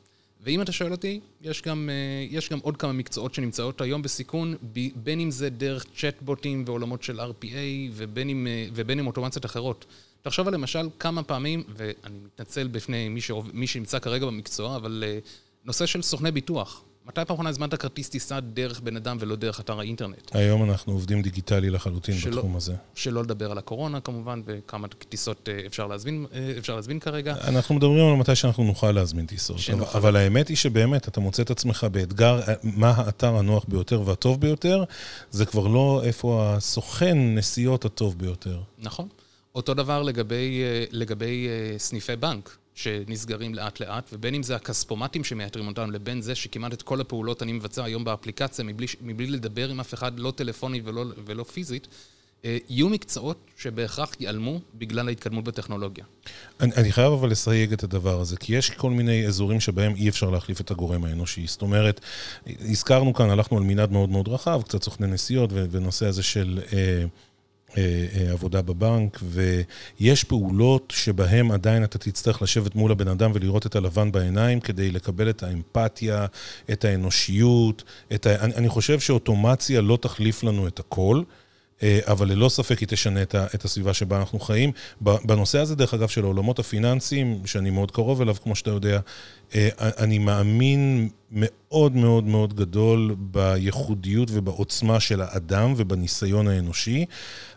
ואם 0.43 0.63
אתה 0.63 0.73
שואל 0.73 0.93
אותי, 0.93 1.21
יש 1.41 1.63
גם, 1.63 1.91
אה, 1.93 2.27
יש 2.31 2.51
גם 2.51 2.59
עוד 2.63 2.77
כמה 2.77 2.93
מקצועות 2.93 3.35
שנמצאות 3.35 3.81
היום 3.81 4.03
בסיכון, 4.03 4.55
בין 4.95 5.21
אם 5.21 5.31
זה 5.31 5.51
דרך 5.51 5.87
צ'טבוטים 5.97 6.65
ועולמות 6.67 7.03
של 7.03 7.21
RPA, 7.21 7.91
ובין 7.93 8.29
אם, 8.29 8.47
ובין 8.75 8.99
אם 8.99 9.07
אוטומציות 9.07 9.45
אחרות. 9.45 9.87
תחשוב 10.23 10.49
על 10.49 10.55
למשל 10.55 10.89
כמה 10.99 11.23
פעמים, 11.23 11.63
ואני 11.77 12.19
מתנצל 12.25 12.69
בפני 12.69 13.09
מי, 13.09 13.21
שרוב, 13.21 13.51
מי 13.55 13.67
שנמצא 13.67 13.99
כרגע 13.99 14.27
במקצוע, 14.27 14.77
אבל 14.77 15.05
uh, 15.07 15.29
נושא 15.65 15.87
של 15.87 16.03
סוכני 16.03 16.31
ביטוח. 16.31 16.83
מתי 17.07 17.21
פעם 17.27 17.35
אחרונה 17.35 17.51
הזמנת 17.51 17.75
כרטיס 17.75 18.09
טיסה 18.09 18.41
דרך 18.41 18.81
בן 18.81 18.97
אדם 18.97 19.17
ולא 19.21 19.37
דרך 19.37 19.61
אתר 19.61 19.79
האינטרנט? 19.81 20.37
היום 20.37 20.71
אנחנו 20.71 20.93
עובדים 20.93 21.23
דיגיטלי 21.23 21.71
לחלוטין 21.71 22.19
שלא, 22.19 22.37
בתחום 22.37 22.57
הזה. 22.57 22.75
שלא 22.95 23.23
לדבר 23.23 23.51
על 23.51 23.59
הקורונה 23.59 24.01
כמובן, 24.01 24.43
וכמה 24.47 24.89
טיסות 24.89 25.49
uh, 25.49 25.67
אפשר 25.67 25.87
להזמין, 25.87 26.27
uh, 26.31 26.59
אפשר 26.59 26.77
להזמין 26.77 27.01
כרגע. 27.01 27.35
אנחנו 27.49 27.75
מדברים 27.75 28.07
על 28.07 28.17
מתי 28.17 28.35
שאנחנו 28.35 28.65
נוכל 28.65 28.93
להזמין 28.93 29.27
טיסות. 29.27 29.57
אבל, 29.73 29.85
אבל 29.95 30.17
האמת 30.17 30.49
היא 30.49 30.57
שבאמת, 30.57 31.09
אתה 31.09 31.21
מוצא 31.21 31.43
את 31.43 31.51
עצמך 31.51 31.87
באתגר, 31.93 32.41
מה 32.63 32.91
האתר 32.91 33.37
הנוח 33.37 33.65
ביותר 33.69 34.03
והטוב 34.05 34.41
ביותר, 34.41 34.85
זה 35.31 35.47
כבר 35.47 35.67
לא 35.67 36.01
איפה 36.05 36.53
הסוכן 36.57 37.35
נסיעות 37.35 37.85
הטוב 37.85 38.19
ביותר. 38.19 38.61
נכון. 38.79 39.09
אותו 39.55 39.75
דבר 39.75 40.03
לגבי, 40.03 40.63
אה, 40.63 40.85
לגבי 40.91 41.49
אה, 41.49 41.79
סניפי 41.79 42.17
בנק 42.17 42.57
שנסגרים 42.75 43.55
לאט 43.55 43.81
לאט, 43.81 44.11
ובין 44.13 44.35
אם 44.35 44.43
זה 44.43 44.57
הכספומטים 44.57 45.25
שמייתרים 45.25 45.67
אותם, 45.67 45.91
לבין 45.91 46.23
זה 46.23 46.35
שכמעט 46.35 46.73
את 46.73 46.83
כל 46.83 47.01
הפעולות 47.01 47.43
אני 47.43 47.53
מבצע 47.53 47.85
היום 47.85 48.05
באפליקציה 48.05 48.65
מבלי, 48.65 48.87
מבלי 49.01 49.27
לדבר 49.27 49.69
עם 49.69 49.81
אף 49.81 49.95
אחד, 49.95 50.19
לא 50.19 50.31
טלפוני 50.37 50.81
ולא, 50.85 51.05
ולא 51.25 51.45
פיזית, 51.45 51.89
אה, 52.45 52.59
יהיו 52.69 52.89
מקצועות 52.89 53.37
שבהכרח 53.57 54.13
ייעלמו 54.21 54.61
בגלל 54.75 55.09
ההתקדמות 55.09 55.45
בטכנולוגיה. 55.45 56.05
אני, 56.61 56.73
אני 56.77 56.93
חייב 56.93 57.13
אבל 57.13 57.31
לסייג 57.31 57.73
את 57.73 57.85
הדבר 57.85 58.21
הזה, 58.21 58.37
כי 58.37 58.57
יש 58.57 58.71
כל 58.71 58.91
מיני 58.91 59.27
אזורים 59.27 59.61
שבהם 59.61 59.95
אי 59.95 60.09
אפשר 60.09 60.31
להחליף 60.31 60.61
את 60.61 60.71
הגורם 60.71 61.05
האנושי. 61.05 61.47
זאת 61.47 61.63
אומרת, 61.63 62.01
הזכרנו 62.47 63.15
כאן, 63.15 63.31
הלכנו 63.31 63.59
על 63.59 63.63
מנעד 63.63 63.93
מאוד 63.93 64.11
מאוד 64.11 64.29
רחב, 64.29 64.63
קצת 64.63 64.83
סוכני 64.83 65.07
נסיעות 65.07 65.51
ונושא 65.53 66.07
הזה 66.07 66.23
של... 66.23 66.61
אה, 66.73 67.05
עבודה 68.31 68.63
בבנק, 68.63 69.21
ויש 69.23 70.25
פעולות 70.25 70.93
שבהן 70.97 71.51
עדיין 71.51 71.85
אתה 71.85 71.99
תצטרך 71.99 72.43
לשבת 72.43 72.75
מול 72.75 72.93
הבן 72.93 73.09
אדם 73.09 73.31
ולראות 73.35 73.67
את 73.67 73.77
הלבן 73.77 74.13
בעיניים 74.13 74.61
כדי 74.61 74.91
לקבל 74.91 75.31
את 75.31 75.43
האמפתיה, 75.43 76.27
את 76.73 76.85
האנושיות, 76.85 77.83
את 78.15 78.27
ה... 78.27 78.45
אני, 78.45 78.55
אני 78.55 78.69
חושב 78.69 79.01
שאוטומציה 79.01 79.81
לא 79.81 79.99
תחליף 80.01 80.43
לנו 80.43 80.67
את 80.67 80.79
הכל. 80.79 81.23
אה, 81.83 82.01
אבל 82.07 82.29
ללא 82.29 82.49
ספק 82.49 82.79
היא 82.79 82.89
תשנה 82.89 83.23
את 83.23 83.65
הסביבה 83.65 83.95
שבה 83.95 84.19
אנחנו 84.19 84.41
חיים. 84.41 84.73
בנושא 85.01 85.59
הזה, 85.59 85.75
דרך 85.75 85.95
אגב, 85.95 86.09
של 86.09 86.25
העולמות 86.25 86.59
הפיננסיים, 86.59 87.43
שאני 87.45 87.71
מאוד 87.71 87.91
קרוב 87.91 88.21
אליו, 88.21 88.35
כמו 88.43 88.57
שאתה 88.57 88.71
יודע, 88.71 89.01
אה, 89.55 89.69
אני 89.79 90.19
מאמין 90.19 91.09
מאוד 91.31 91.97
מאוד 91.97 92.25
מאוד 92.25 92.55
גדול 92.55 93.15
בייחודיות 93.19 94.29
ובעוצמה 94.33 95.01
של 95.01 95.21
האדם 95.21 95.75
ובניסיון 95.77 96.49
האנושי. 96.49 97.05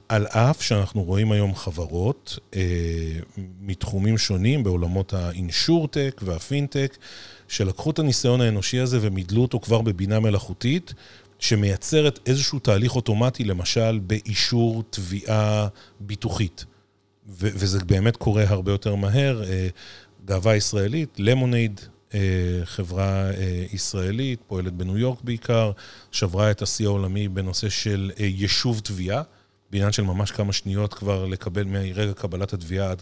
על 0.10 0.26
אף 0.28 0.62
שאנחנו 0.62 1.04
רואים 1.04 1.32
היום 1.32 1.56
חברות 1.56 2.40
אה, 2.56 2.62
מתחומים 3.62 4.18
שונים 4.18 4.64
בעולמות 4.64 5.14
האינשורטק 5.14 6.22
והפינטק, 6.24 6.98
שלקחו 7.48 7.92
את 7.92 8.00
הניסיון 8.00 8.42
האנושי 8.42 8.80
הזה 8.80 8.98
ומידלו 9.02 9.42
אותו 9.42 9.60
כבר 9.60 9.82
בבינה 9.82 10.20
מלאכותית, 10.20 10.94
שמייצרת 11.46 12.20
איזשהו 12.26 12.60
תהליך 12.60 12.96
אוטומטי, 12.96 13.44
למשל 13.44 14.00
באישור 14.00 14.84
תביעה 14.90 15.68
ביטוחית. 16.00 16.66
ו- 17.30 17.50
וזה 17.54 17.80
באמת 17.86 18.18
קורה 18.18 18.44
הרבה 18.48 18.72
יותר 18.72 18.96
מהר. 18.96 19.44
אה, 19.44 19.68
גאווה 20.26 20.56
ישראלית, 20.56 21.10
למונייד, 21.18 21.82
אה, 22.14 22.20
חברה 22.64 23.32
אה, 23.32 23.66
ישראלית, 23.74 24.40
פועלת 24.48 24.74
בניו 24.74 24.98
יורק 24.98 25.22
בעיקר, 25.22 25.72
שברה 26.12 26.52
את 26.52 26.62
השיא 26.62 26.86
העולמי 26.86 27.28
בנושא 27.28 27.70
של 27.70 28.12
יישוב 28.18 28.80
תביעה. 28.80 29.22
בעניין 29.72 29.92
של 29.92 30.04
ממש 30.04 30.32
כמה 30.32 30.54
שניות 30.54 30.94
כבר 30.94 31.26
לקבל 31.26 31.64
מרגע 31.64 32.14
קבלת 32.14 32.54
התביעה 32.54 32.92
עד 32.92 33.02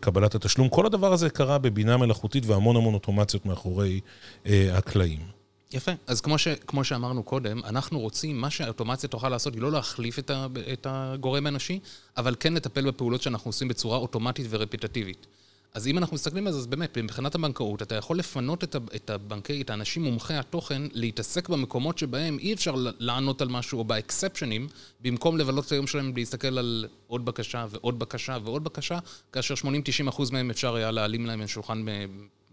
קבלת 0.00 0.34
התשלום. 0.34 0.68
כל 0.68 0.86
הדבר 0.86 1.12
הזה 1.12 1.30
קרה 1.30 1.58
בבינה 1.58 1.96
מלאכותית 1.96 2.46
והמון 2.46 2.76
המון 2.76 2.94
אוטומציות 2.94 3.46
מאחורי 3.46 4.00
הקלעים. 4.46 5.35
יפה. 5.72 5.92
אז 6.06 6.20
כמו, 6.20 6.38
ש, 6.38 6.48
כמו 6.48 6.84
שאמרנו 6.84 7.22
קודם, 7.22 7.64
אנחנו 7.64 8.00
רוצים, 8.00 8.40
מה 8.40 8.50
שהאוטומציה 8.50 9.08
תוכל 9.08 9.28
לעשות 9.28 9.54
היא 9.54 9.62
לא 9.62 9.72
להחליף 9.72 10.18
את, 10.18 10.30
ה, 10.30 10.46
את 10.72 10.86
הגורם 10.90 11.46
האנושי, 11.46 11.80
אבל 12.16 12.34
כן 12.40 12.54
לטפל 12.54 12.86
בפעולות 12.86 13.22
שאנחנו 13.22 13.48
עושים 13.48 13.68
בצורה 13.68 13.98
אוטומטית 13.98 14.46
ורפיטטיבית. 14.50 15.26
אז 15.74 15.86
אם 15.86 15.98
אנחנו 15.98 16.14
מסתכלים 16.14 16.46
על 16.46 16.52
זה, 16.52 16.58
אז 16.58 16.66
באמת, 16.66 16.98
מבחינת 16.98 17.34
הבנקאות, 17.34 17.82
אתה 17.82 17.94
יכול 17.94 18.18
לפנות 18.18 18.64
את 18.94 19.10
הבנקאי, 19.10 19.62
את 19.62 19.70
האנשים 19.70 20.04
מומחי 20.04 20.34
התוכן, 20.34 20.82
להתעסק 20.92 21.48
במקומות 21.48 21.98
שבהם 21.98 22.38
אי 22.38 22.52
אפשר 22.52 22.74
לענות 22.98 23.40
על 23.40 23.48
משהו, 23.48 23.78
או 23.78 23.84
באקספשנים, 23.84 24.68
במקום 25.00 25.38
לבלות 25.38 25.66
את 25.66 25.72
היום 25.72 25.86
שלהם 25.86 26.12
להסתכל 26.16 26.58
על 26.58 26.86
עוד 27.06 27.24
בקשה 27.24 27.66
ועוד 27.70 27.98
בקשה 27.98 28.38
ועוד 28.44 28.64
בקשה, 28.64 28.98
כאשר 29.32 29.54
80-90% 29.54 30.22
מהם 30.32 30.50
אפשר 30.50 30.74
היה 30.74 30.90
להעלים 30.90 31.26
להם 31.26 31.46
שולחן 31.46 31.84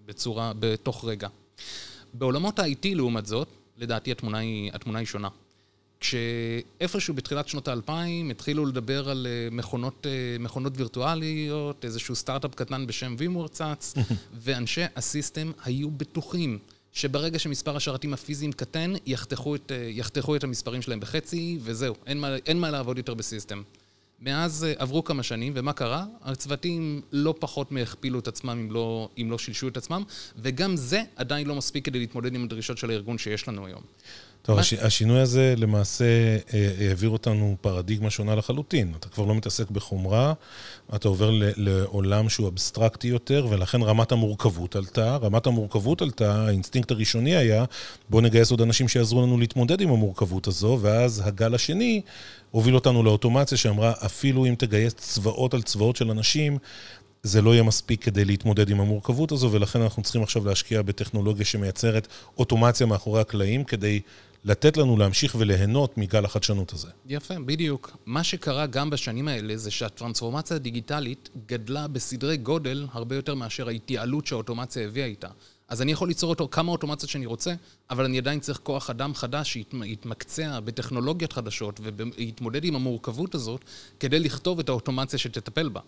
בצורה, 0.06 0.52
בתוך 0.60 1.06
רגע. 1.06 1.28
בעולמות 2.14 2.60
ה-IT, 2.60 2.96
לעומת 2.96 3.26
זאת, 3.26 3.48
לדעתי 3.78 4.12
התמונה 4.12 4.38
היא, 4.38 4.72
התמונה 4.74 5.00
היא 5.00 5.08
שונה. 5.08 5.30
כשאיפשהו 6.00 7.14
בתחילת 7.14 7.48
שנות 7.48 7.68
האלפיים 7.68 8.30
התחילו 8.30 8.66
לדבר 8.66 9.10
על 9.10 9.28
אה, 9.30 9.48
מכונות, 9.52 10.08
אה, 10.08 10.38
מכונות 10.40 10.74
וירטואליות, 10.76 11.86
איזשהו 11.86 12.16
סטארט-אפ 12.16 12.56
קטן 12.56 12.88
בשם 12.88 13.16
וימור 13.18 13.48
צץ, 13.48 13.94
ואנשי 14.44 14.82
הסיסטם 14.96 15.52
היו 15.64 15.92
בטוחים 15.92 16.60
שברגע 16.92 17.40
שמספר 17.40 17.76
השרתים 17.76 18.14
הפיזיים 18.14 18.52
קטן, 18.52 18.94
יחתכו 19.06 19.56
את, 19.56 19.72
אה, 19.72 19.90
יחתכו 19.90 20.36
את 20.36 20.44
המספרים 20.44 20.82
שלהם 20.82 21.00
בחצי, 21.00 21.58
וזהו, 21.62 21.96
אין 22.06 22.20
מה, 22.20 22.36
אין 22.46 22.60
מה 22.60 22.72
לעבוד 22.72 22.98
יותר 22.98 23.14
בסיסטם. 23.14 23.62
מאז 24.20 24.66
עברו 24.78 25.04
כמה 25.04 25.24
שנים, 25.24 25.54
ומה 25.56 25.74
קרה? 25.74 26.06
הצוותים 26.22 27.02
לא 27.12 27.36
פחות 27.40 27.72
מהכפילו 27.72 28.20
את 28.20 28.28
עצמם 28.28 28.50
אם 28.50 28.72
לא, 28.72 29.10
אם 29.18 29.32
לא 29.32 29.38
שילשו 29.38 29.68
את 29.68 29.78
עצמם, 29.78 30.04
וגם 30.38 30.76
זה 30.76 31.04
עדיין 31.16 31.48
לא 31.48 31.56
מספיק 31.56 31.86
כדי 31.86 32.00
להתמודד 32.00 32.36
עם 32.36 32.44
הדרישות 32.44 32.78
של 32.78 32.90
הארגון 32.90 33.18
שיש 33.18 33.48
לנו 33.48 33.66
היום. 33.66 33.82
טוב, 34.46 34.60
הש... 34.60 34.74
השינוי 34.74 35.20
הזה 35.20 35.54
למעשה 35.58 36.06
אה, 36.54 36.72
העביר 36.80 37.10
אותנו 37.10 37.56
פרדיגמה 37.62 38.10
שונה 38.10 38.36
לחלוטין. 38.36 38.94
אתה 39.00 39.10
כבר 39.10 39.26
לא 39.26 39.36
מתעסק 39.36 39.72
בחומרה, 39.72 40.34
אתה 40.96 41.08
עובר 41.08 41.32
ל... 41.32 41.44
לעולם 41.56 42.30
שהוא 42.30 42.48
אבסטרקטי 42.48 43.08
יותר, 43.08 43.48
ולכן 43.50 43.82
רמת 43.82 44.12
המורכבות 44.12 44.76
עלתה. 44.76 45.16
רמת 45.16 45.48
המורכבות 45.48 46.02
עלתה, 46.02 46.46
האינסטינקט 46.48 46.92
הראשוני 46.92 47.36
היה, 47.36 47.66
בואו 48.10 48.22
נגייס 48.22 48.52
עוד 48.52 48.62
אנשים 48.62 48.88
שיעזרו 48.88 49.22
לנו 49.22 49.38
להתמודד 49.38 49.82
עם 49.82 49.90
המורכבות 49.90 50.48
הזו, 50.48 50.80
ואז 50.82 51.22
הגל 51.26 51.56
השני 51.56 52.02
הוביל 52.52 52.76
אותנו 52.76 53.04
לאוטומציה 53.04 53.58
שאמרה, 53.58 53.94
אפילו 54.06 54.46
אם 54.46 54.56
תגייס 54.58 54.94
צבאות 54.94 55.54
על 55.54 55.62
צבאות 55.62 55.96
של 55.96 56.12
אנשים, 56.12 56.58
זה 57.24 57.42
לא 57.42 57.54
יהיה 57.54 57.64
מספיק 57.64 58.04
כדי 58.04 58.26
להתמודד 58.26 58.70
עם 58.70 58.82
המורכבות 58.82 59.32
הזו, 59.32 59.52
ולכן 59.52 59.82
אנחנו 59.82 60.04
צריכים 60.04 60.24
עכשיו 60.24 60.46
להשקיע 60.46 60.82
בטכנולוגיה 60.82 61.46
שמייצרת 61.46 62.08
אוטומציה 62.38 62.88
מאחורי 62.88 63.22
הקלעים, 63.22 63.64
כדי 63.64 64.02
לתת 64.44 64.78
לנו 64.78 64.98
להמשיך 64.98 65.36
וליהנות 65.40 65.98
מגל 65.98 66.26
החדשנות 66.26 66.74
הזה. 66.74 66.88
יפה, 67.08 67.34
בדיוק. 67.46 67.98
מה 68.06 68.24
שקרה 68.24 68.66
גם 68.66 68.90
בשנים 68.90 69.28
האלה 69.28 69.58
זה 69.58 69.72
שהטרנספורמציה 69.72 70.56
הדיגיטלית 70.56 71.30
גדלה 71.46 71.88
בסדרי 71.88 72.38
גודל 72.38 72.88
הרבה 72.92 73.16
יותר 73.16 73.36
מאשר 73.36 73.68
ההתייעלות 73.68 74.28
שהאוטומציה 74.28 74.88
הביאה 74.88 75.06
איתה. 75.06 75.28
אז 75.68 75.82
אני 75.82 75.92
יכול 75.92 76.08
ליצור 76.08 76.30
אותו 76.30 76.48
כמה 76.52 76.72
אוטומציות 76.72 77.10
שאני 77.10 77.26
רוצה, 77.26 77.54
אבל 77.90 78.06
אני 78.06 78.18
עדיין 78.18 78.40
צריך 78.40 78.60
כוח 78.64 78.90
אדם 78.90 79.16
חדש 79.16 79.54
שיתמקצע 79.54 80.60
בטכנולוגיות 80.60 81.34
חדשות 81.34 81.80
ויתמודד 82.18 82.64
עם 82.64 82.76
המורכבות 82.76 83.36
הזאת 83.36 83.66
כדי 84.00 84.20
לכתוב 84.20 84.60
את 84.60 84.70
האוטומציה 84.70 85.20
שתטפל 85.20 85.70
בה. 85.70 85.82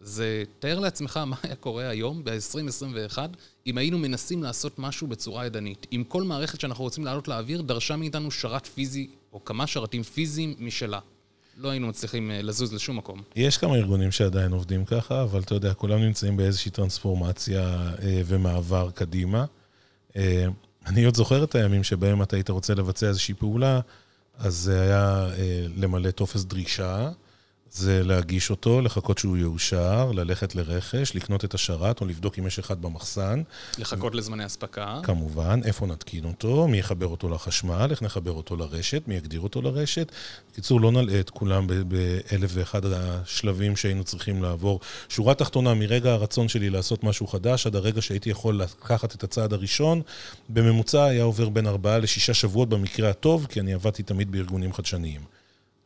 זה, 0.00 0.42
תאר 0.58 0.78
לעצמך 0.78 1.16
מה 1.16 1.36
היה 1.42 1.54
קורה 1.54 1.88
היום, 1.88 2.24
ב-2021, 2.24 3.18
אם 3.66 3.78
היינו 3.78 3.98
מנסים 3.98 4.42
לעשות 4.42 4.78
משהו 4.78 5.06
בצורה 5.06 5.46
ידנית. 5.46 5.86
אם 5.92 6.02
כל 6.08 6.22
מערכת 6.22 6.60
שאנחנו 6.60 6.84
רוצים 6.84 7.04
לעלות 7.04 7.28
לאוויר 7.28 7.62
דרשה 7.62 7.96
מאיתנו 7.96 8.30
שרת 8.30 8.66
פיזי, 8.66 9.08
או 9.32 9.44
כמה 9.44 9.66
שרתים 9.66 10.02
פיזיים 10.02 10.54
משלה. 10.58 10.98
לא 11.58 11.70
היינו 11.70 11.86
מצליחים 11.86 12.30
אה, 12.30 12.42
לזוז 12.42 12.72
לשום 12.72 12.96
מקום. 12.96 13.22
יש 13.36 13.58
כמה 13.58 13.74
ארגונים 13.74 14.10
שעדיין 14.12 14.52
עובדים 14.52 14.84
ככה, 14.84 15.22
אבל 15.22 15.40
אתה 15.40 15.54
יודע, 15.54 15.74
כולם 15.74 16.00
נמצאים 16.00 16.36
באיזושהי 16.36 16.70
טרנספורמציה 16.70 17.62
אה, 18.02 18.22
ומעבר 18.26 18.90
קדימה. 18.94 19.44
אה, 20.16 20.46
אני 20.86 21.04
עוד 21.04 21.14
זוכר 21.14 21.44
את 21.44 21.54
הימים 21.54 21.84
שבהם 21.84 22.22
אתה 22.22 22.36
היית 22.36 22.50
רוצה 22.50 22.74
לבצע 22.74 23.08
איזושהי 23.08 23.34
פעולה, 23.34 23.80
אז 24.38 24.54
זה 24.54 24.80
היה 24.80 25.28
אה, 25.38 25.66
למלא 25.76 26.10
טופס 26.10 26.44
דרישה. 26.44 27.10
זה 27.76 28.04
להגיש 28.04 28.50
אותו, 28.50 28.80
לחכות 28.80 29.18
שהוא 29.18 29.36
יאושר, 29.36 30.12
ללכת 30.12 30.54
לרכש, 30.54 31.14
לקנות 31.14 31.44
את 31.44 31.54
השרת 31.54 32.00
או 32.00 32.06
לבדוק 32.06 32.38
אם 32.38 32.46
יש 32.46 32.58
אחד 32.58 32.82
במחסן. 32.82 33.42
לחכות 33.78 34.14
ו... 34.14 34.18
לזמני 34.18 34.46
אספקה. 34.46 35.00
כמובן, 35.02 35.60
איפה 35.64 35.86
נתקין 35.86 36.24
אותו, 36.24 36.68
מי 36.68 36.78
יחבר 36.78 37.06
אותו 37.06 37.28
לחשמל, 37.28 37.86
איך 37.90 38.02
נחבר 38.02 38.32
אותו 38.32 38.56
לרשת, 38.56 39.02
מי 39.06 39.14
יגדיר 39.14 39.40
אותו 39.40 39.62
לרשת. 39.62 40.12
בקיצור, 40.52 40.80
לא 40.80 40.92
נלאה 40.92 41.20
את 41.20 41.30
כולם 41.30 41.66
באלף 41.66 42.50
ואחד 42.54 42.80
השלבים 42.84 43.76
שהיינו 43.76 44.04
צריכים 44.04 44.42
לעבור. 44.42 44.80
שורה 45.08 45.34
תחתונה, 45.34 45.74
מרגע 45.74 46.12
הרצון 46.12 46.48
שלי 46.48 46.70
לעשות 46.70 47.04
משהו 47.04 47.26
חדש, 47.26 47.66
עד 47.66 47.76
הרגע 47.76 48.02
שהייתי 48.02 48.30
יכול 48.30 48.60
לקחת 48.60 49.14
את 49.14 49.24
הצעד 49.24 49.52
הראשון, 49.52 50.02
בממוצע 50.48 51.04
היה 51.04 51.22
עובר 51.22 51.48
בין 51.48 51.66
ארבעה 51.66 51.98
לשישה 51.98 52.34
שבועות 52.34 52.68
במקרה 52.68 53.10
הטוב, 53.10 53.46
כי 53.46 53.60
אני 53.60 53.74
עבדתי 53.74 54.02
תמיד 54.02 54.32
בארגונים 54.32 54.72
חדשניים. 54.72 55.20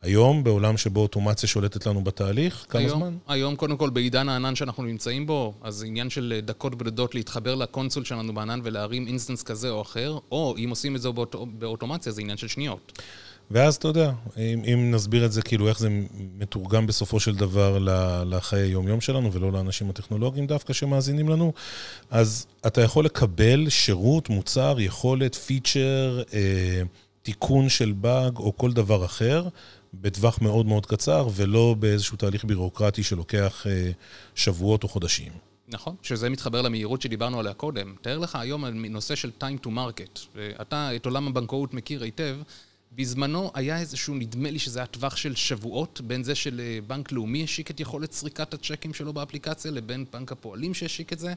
היום, 0.01 0.43
בעולם 0.43 0.77
שבו 0.77 0.99
אוטומציה 1.01 1.49
שולטת 1.49 1.85
לנו 1.85 2.03
בתהליך, 2.03 2.65
כמה 2.69 2.81
היום, 2.81 2.99
זמן? 2.99 3.17
היום, 3.27 3.55
קודם 3.55 3.77
כל, 3.77 3.89
בעידן 3.89 4.29
הענן 4.29 4.55
שאנחנו 4.55 4.83
נמצאים 4.83 5.27
בו, 5.27 5.53
אז 5.61 5.83
עניין 5.87 6.09
של 6.09 6.39
דקות 6.45 6.75
בודדות 6.75 7.15
להתחבר 7.15 7.55
ל 7.55 7.61
console 7.61 8.05
שלנו 8.05 8.33
בענן 8.33 8.59
ולהרים 8.63 9.07
instance 9.07 9.43
כזה 9.43 9.69
או 9.69 9.81
אחר, 9.81 10.17
או 10.31 10.55
אם 10.57 10.69
עושים 10.69 10.95
את 10.95 11.01
זה 11.01 11.11
באוט... 11.11 11.35
באוטומציה, 11.59 12.11
זה 12.11 12.21
עניין 12.21 12.37
של 12.37 12.47
שניות. 12.47 13.01
ואז 13.51 13.75
אתה 13.75 13.87
יודע, 13.87 14.11
אם, 14.37 14.63
אם 14.73 14.91
נסביר 14.91 15.25
את 15.25 15.31
זה, 15.31 15.41
כאילו 15.41 15.67
איך 15.67 15.79
זה 15.79 15.89
מתורגם 16.37 16.87
בסופו 16.87 17.19
של 17.19 17.35
דבר 17.35 17.77
לחיי 18.25 18.61
היום-יום 18.61 19.01
שלנו, 19.01 19.33
ולא 19.33 19.51
לאנשים 19.51 19.89
הטכנולוגיים 19.89 20.47
דווקא 20.47 20.73
שמאזינים 20.73 21.29
לנו, 21.29 21.53
אז 22.11 22.47
אתה 22.67 22.81
יכול 22.81 23.05
לקבל 23.05 23.69
שירות, 23.69 24.29
מוצר, 24.29 24.75
יכולת, 24.79 25.35
פיצ'ר, 25.35 26.21
אה, 26.33 26.81
תיקון 27.21 27.69
של 27.69 27.91
באג 27.91 28.37
או 28.37 28.57
כל 28.57 28.71
דבר 28.71 29.05
אחר, 29.05 29.47
בטווח 29.93 30.41
מאוד 30.41 30.65
מאוד 30.65 30.85
קצר, 30.85 31.27
ולא 31.35 31.75
באיזשהו 31.79 32.17
תהליך 32.17 32.45
בירוקרטי 32.45 33.03
שלוקח 33.03 33.67
אה, 33.67 33.91
שבועות 34.35 34.83
או 34.83 34.87
חודשים. 34.87 35.31
נכון, 35.67 35.95
שזה 36.01 36.29
מתחבר 36.29 36.61
למהירות 36.61 37.01
שדיברנו 37.01 37.39
עליה 37.39 37.53
קודם. 37.53 37.95
תאר 38.01 38.17
לך 38.17 38.35
היום 38.35 38.65
על 38.65 38.73
נושא 38.73 39.15
של 39.15 39.31
time 39.39 39.65
to 39.65 39.69
market. 39.69 40.39
אתה 40.61 40.95
את 40.95 41.05
עולם 41.05 41.27
הבנקאות 41.27 41.73
מכיר 41.73 42.03
היטב. 42.03 42.37
בזמנו 42.95 43.51
היה 43.53 43.79
איזשהו, 43.79 44.15
נדמה 44.15 44.51
לי 44.51 44.59
שזה 44.59 44.79
היה 44.79 44.85
טווח 44.85 45.15
של 45.15 45.35
שבועות, 45.35 46.01
בין 46.01 46.23
זה 46.23 46.35
שלבנק 46.35 47.11
לאומי 47.11 47.43
השיק 47.43 47.71
את 47.71 47.79
יכולת 47.79 48.11
סריקת 48.11 48.53
הצ'קים 48.53 48.93
שלו 48.93 49.13
באפליקציה, 49.13 49.71
לבין 49.71 50.05
בנק 50.13 50.31
הפועלים 50.31 50.73
שהשיק 50.73 51.13
את 51.13 51.19
זה, 51.19 51.33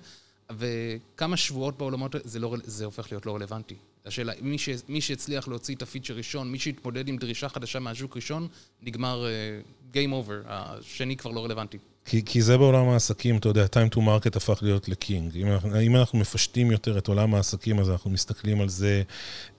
וכמה 0.51 1.37
שבועות 1.37 1.79
בעולמות, 1.79 2.15
זה, 2.25 2.39
לא, 2.39 2.57
זה 2.65 2.85
הופך 2.85 3.13
להיות 3.13 3.27
לא 3.27 3.35
רלוונטי. 3.35 3.75
השאלה, 4.07 4.33
מי, 4.41 4.59
ש, 4.59 4.69
מי 4.89 5.01
שהצליח 5.01 5.49
להוציא 5.49 5.75
את 5.75 5.83
הפיצ'ר 5.83 6.15
ראשון, 6.15 6.53
מי 6.53 6.59
שהתמודד 6.59 7.09
עם 7.09 7.17
דרישה 7.17 7.49
חדשה 7.49 7.79
מהשוק 7.79 8.17
ראשון, 8.17 8.49
נגמר 8.83 9.27
uh, 9.27 9.95
game 9.95 10.11
over, 10.11 10.47
השני 10.47 11.17
כבר 11.17 11.31
לא 11.31 11.45
רלוונטי. 11.45 11.79
כי, 12.05 12.25
כי 12.25 12.43
זה 12.43 12.59
בעולם 12.59 12.89
העסקים, 12.89 13.37
אתה 13.37 13.49
יודע, 13.49 13.65
time 13.65 13.95
to 13.95 13.99
market 13.99 14.37
הפך 14.37 14.59
להיות 14.63 14.89
לקינג. 14.89 15.37
אם 15.37 15.53
אנחנו, 15.53 15.81
אם 15.81 15.97
אנחנו 15.97 16.19
מפשטים 16.19 16.71
יותר 16.71 16.99
את 16.99 17.09
עולם 17.09 17.35
העסקים, 17.35 17.81
אז 17.81 17.91
אנחנו 17.91 18.11
מסתכלים 18.11 18.61
על 18.61 18.69
זה, 18.69 19.03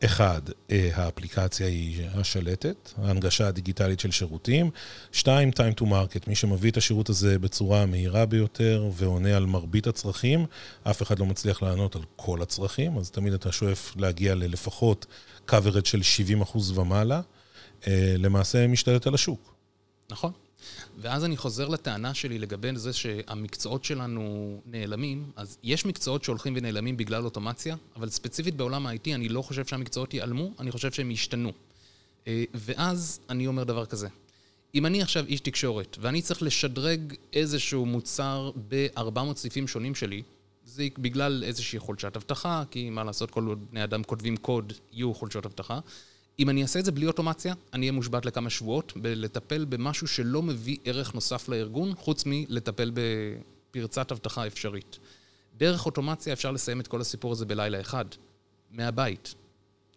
אחד, 0.06 0.42
אה, 0.72 0.90
האפליקציה 0.94 1.68
היא 1.68 2.08
השלטת, 2.14 2.92
ההנגשה 2.98 3.48
הדיגיטלית 3.48 4.00
של 4.00 4.12
שירותים. 4.12 4.70
שתיים, 5.12 5.50
time 5.50 5.80
to 5.82 5.84
market, 5.84 6.28
מי 6.28 6.36
שמביא 6.36 6.72
את 6.72 6.78
השירות 6.78 7.10
הזה 7.10 7.40
בצורה 7.40 7.82
המהירה 7.82 8.26
ביותר 8.26 8.90
ועונה 8.94 9.38
על 9.38 9.46
מרבית 9.46 9.88
הצרכים, 9.88 10.46
אף 10.84 11.02
אחד 11.02 11.20
לא 11.20 11.26
מצליח 11.26 11.62
לענות 11.62 11.96
על 11.96 12.02
כל 12.16 12.42
הצרכים, 12.42 12.98
אז 12.98 13.12
תמיד 13.12 13.34
אתה 13.34 13.52
שואף 13.52 13.96
להגיע 13.96 14.36
ללפחות 14.36 15.06
coverage 15.52 15.86
של 15.86 16.02
70% 16.44 16.72
ומעלה, 16.76 17.22
אה, 17.88 18.16
למעשה 18.18 18.68
משתלט 18.68 19.08
על 19.08 19.14
השוק. 19.14 19.56
נכון. 20.12 20.45
ואז 20.98 21.26
אני 21.26 21.38
חוזר 21.38 21.68
לטענה 21.68 22.14
שלי 22.14 22.40
לגבי 22.40 22.70
זה 22.76 22.94
שהמקצועות 22.94 23.84
שלנו 23.84 24.62
נעלמים, 24.66 25.32
אז 25.36 25.58
יש 25.64 25.86
מקצועות 25.86 26.24
שהולכים 26.24 26.54
ונעלמים 26.58 26.98
בגלל 26.98 27.26
אוטומציה, 27.26 27.76
אבל 27.96 28.10
ספציפית 28.10 28.56
בעולם 28.56 28.88
ה-IT 28.88 29.16
אני 29.16 29.30
לא 29.30 29.42
חושב 29.42 29.66
שהמקצועות 29.66 30.14
ייעלמו, 30.14 30.52
אני 30.60 30.72
חושב 30.72 30.92
שהם 30.92 31.12
ישתנו. 31.12 31.52
אה, 32.28 32.44
ואז 32.54 33.20
אני 33.30 33.48
אומר 33.48 33.64
דבר 33.64 33.86
כזה, 33.86 34.08
אם 34.76 34.86
אני 34.86 35.02
עכשיו 35.02 35.26
איש 35.26 35.40
תקשורת, 35.40 35.98
ואני 36.02 36.22
צריך 36.22 36.44
לשדרג 36.44 37.14
איזשהו 37.34 37.86
מוצר 37.86 38.52
ב-400 38.68 39.36
סעיפים 39.36 39.68
שונים 39.68 39.96
שלי, 39.96 40.22
זה 40.66 40.88
בגלל 40.98 41.44
איזושהי 41.44 41.80
חולשת 41.80 42.16
אבטחה, 42.16 42.64
כי 42.72 42.90
מה 42.90 43.04
לעשות, 43.04 43.32
כל 43.32 43.56
בני 43.72 43.84
אדם 43.84 44.04
כותבים 44.04 44.38
קוד, 44.38 44.74
יהיו 44.92 45.14
חולשות 45.14 45.46
אבטחה. 45.46 45.80
אם 46.40 46.50
אני 46.50 46.62
אעשה 46.62 46.80
את 46.80 46.86
זה 46.86 46.92
בלי 46.92 47.08
אוטומציה, 47.08 47.54
אני 47.74 47.86
אהיה 47.86 47.92
מושבת 47.92 48.26
לכמה 48.26 48.50
שבועות 48.50 48.94
בלטפל 48.96 49.66
במשהו 49.66 50.08
שלא 50.08 50.42
מביא 50.42 50.78
ערך 50.84 51.14
נוסף 51.14 51.50
לארגון, 51.50 51.96
חוץ 51.96 52.24
מלטפל 52.26 52.92
בפרצת 52.94 54.12
אבטחה 54.12 54.48
אפשרית. 54.48 55.00
דרך 55.58 55.86
אוטומציה 55.86 56.34
אפשר 56.34 56.52
לסיים 56.52 56.80
את 56.80 56.88
כל 56.88 57.02
הסיפור 57.02 57.32
הזה 57.32 57.46
בלילה 57.46 57.82
אחד, 57.82 58.06
מהבית. 58.72 59.36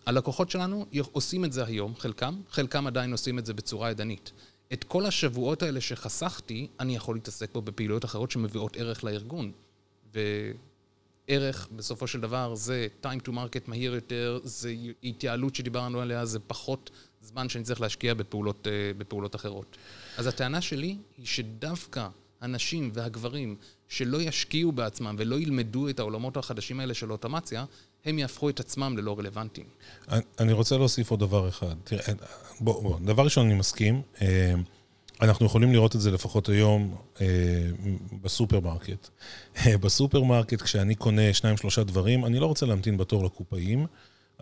הלקוחות 0.06 0.50
שלנו 0.50 0.86
עושים 1.12 1.44
את 1.44 1.52
זה 1.52 1.64
היום, 1.64 1.94
חלקם, 1.98 2.40
חלקם 2.50 2.86
עדיין 2.86 3.12
עושים 3.12 3.38
את 3.38 3.46
זה 3.46 3.54
בצורה 3.54 3.90
ידנית. 3.90 4.32
את 4.72 4.84
כל 4.84 5.06
השבועות 5.06 5.62
האלה 5.62 5.80
שחסכתי, 5.80 6.68
אני 6.80 6.96
יכול 6.96 7.16
להתעסק 7.16 7.52
בו 7.52 7.62
בפעילויות 7.62 8.04
אחרות 8.04 8.30
שמביאות 8.30 8.76
ערך 8.76 9.04
לארגון. 9.04 9.52
ערך 11.28 11.68
בסופו 11.76 12.06
של 12.06 12.20
דבר 12.20 12.54
זה 12.54 12.86
time 13.02 13.28
to 13.28 13.30
market 13.30 13.62
מהיר 13.66 13.94
יותר, 13.94 14.38
זה 14.44 14.74
התייעלות 15.04 15.54
שדיברנו 15.54 16.00
עליה, 16.00 16.24
זה 16.24 16.38
פחות 16.38 16.90
זמן 17.20 17.48
שאני 17.48 17.64
צריך 17.64 17.80
להשקיע 17.80 18.14
בפעולות, 18.14 18.66
אה, 18.66 18.72
בפעולות 18.98 19.34
אחרות. 19.34 19.76
אז 20.18 20.26
הטענה 20.26 20.60
שלי 20.60 20.96
היא 21.18 21.26
שדווקא 21.26 22.08
הנשים 22.40 22.90
והגברים 22.94 23.56
שלא 23.88 24.22
ישקיעו 24.22 24.72
בעצמם 24.72 25.16
ולא 25.18 25.36
ילמדו 25.40 25.88
את 25.88 25.98
העולמות 25.98 26.36
החדשים 26.36 26.80
האלה 26.80 26.94
של 26.94 27.12
אוטומציה, 27.12 27.64
הם 28.04 28.18
יהפכו 28.18 28.48
את 28.48 28.60
עצמם 28.60 28.98
ללא 28.98 29.18
רלוונטיים. 29.18 29.66
אני 30.38 30.52
רוצה 30.52 30.76
להוסיף 30.76 31.10
עוד 31.10 31.20
דבר 31.20 31.48
אחד. 31.48 31.74
תראה, 31.84 32.12
בוא, 32.60 32.82
בוא, 32.82 32.98
דבר 33.00 33.22
ראשון 33.24 33.46
אני 33.46 33.54
מסכים. 33.54 34.02
אנחנו 35.20 35.46
יכולים 35.46 35.72
לראות 35.72 35.96
את 35.96 36.00
זה 36.00 36.10
לפחות 36.10 36.48
היום 36.48 36.96
אה, 37.20 37.26
בסופרמרקט. 38.22 39.08
בסופרמרקט, 39.82 40.62
כשאני 40.62 40.94
קונה 40.94 41.32
שניים, 41.32 41.56
שלושה 41.56 41.84
דברים, 41.84 42.24
אני 42.24 42.38
לא 42.38 42.46
רוצה 42.46 42.66
להמתין 42.66 42.96
בתור 42.96 43.24
לקופאים. 43.24 43.86